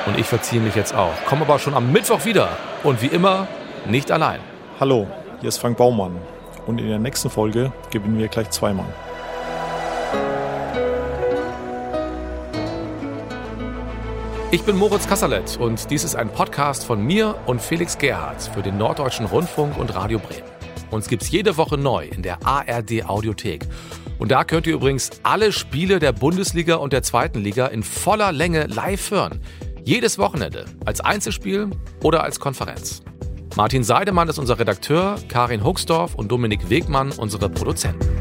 Und 0.10 0.18
ich 0.18 0.26
verziehe 0.26 0.60
mich 0.60 0.74
jetzt 0.74 0.96
auch. 0.96 1.14
Komme 1.28 1.46
aber 1.46 1.60
schon 1.60 1.76
am 1.76 1.92
Mittwoch 1.92 2.26
wieder. 2.26 2.50
Und 2.82 3.04
wie 3.04 3.08
immer, 3.08 3.48
nicht 3.88 4.12
allein. 4.12 4.40
Hallo, 4.80 5.06
hier 5.40 5.50
ist 5.50 5.60
Frank 5.60 5.78
Baumann. 5.78 6.18
Und 6.66 6.82
in 6.82 6.88
der 6.88 6.98
nächsten 6.98 7.30
Folge 7.30 7.72
gewinnen 7.92 8.18
wir 8.18 8.28
gleich 8.28 8.50
zweimal. 8.50 8.88
Ich 14.50 14.64
bin 14.64 14.78
Moritz 14.78 15.08
Kasserlet 15.08 15.58
und 15.58 15.92
dies 15.92 16.04
ist 16.04 16.16
ein 16.16 16.30
Podcast 16.30 16.86
von 16.86 17.06
mir 17.06 17.36
und 17.46 17.62
Felix 17.62 17.96
Gerhardt 17.96 18.50
für 18.52 18.64
den 18.64 18.80
Norddeutschen 18.80 19.28
Rundfunk 19.28 19.78
und 19.78 19.94
Radio 19.94 20.18
Bremen. 20.18 20.50
Uns 20.90 21.08
gibt's 21.08 21.30
jede 21.30 21.56
Woche 21.56 21.78
neu 21.78 22.06
in 22.06 22.24
der 22.24 22.40
ARD 22.44 23.06
Audiothek. 23.08 23.68
Und 24.18 24.32
da 24.32 24.44
könnt 24.44 24.66
ihr 24.66 24.74
übrigens 24.74 25.12
alle 25.22 25.52
Spiele 25.52 26.00
der 26.00 26.14
Bundesliga 26.14 26.76
und 26.76 26.94
der 26.94 27.04
zweiten 27.04 27.42
Liga 27.42 27.68
in 27.68 27.84
voller 27.84 28.32
Länge 28.32 28.66
live 28.66 29.12
hören. 29.12 29.40
Jedes 29.90 30.20
Wochenende, 30.20 30.66
als 30.86 31.02
Einzelspiel 31.02 31.72
oder 32.04 32.22
als 32.24 32.40
Konferenz. 32.40 33.02
Martin 33.56 33.84
Seidemann 33.84 34.30
ist 34.30 34.38
unser 34.38 34.60
Redakteur, 34.60 35.16
Karin 35.30 35.64
Huxdorf 35.64 36.14
und 36.14 36.32
Dominik 36.32 36.70
Wegmann 36.70 37.12
unsere 37.12 37.50
Produzenten. 37.50 38.19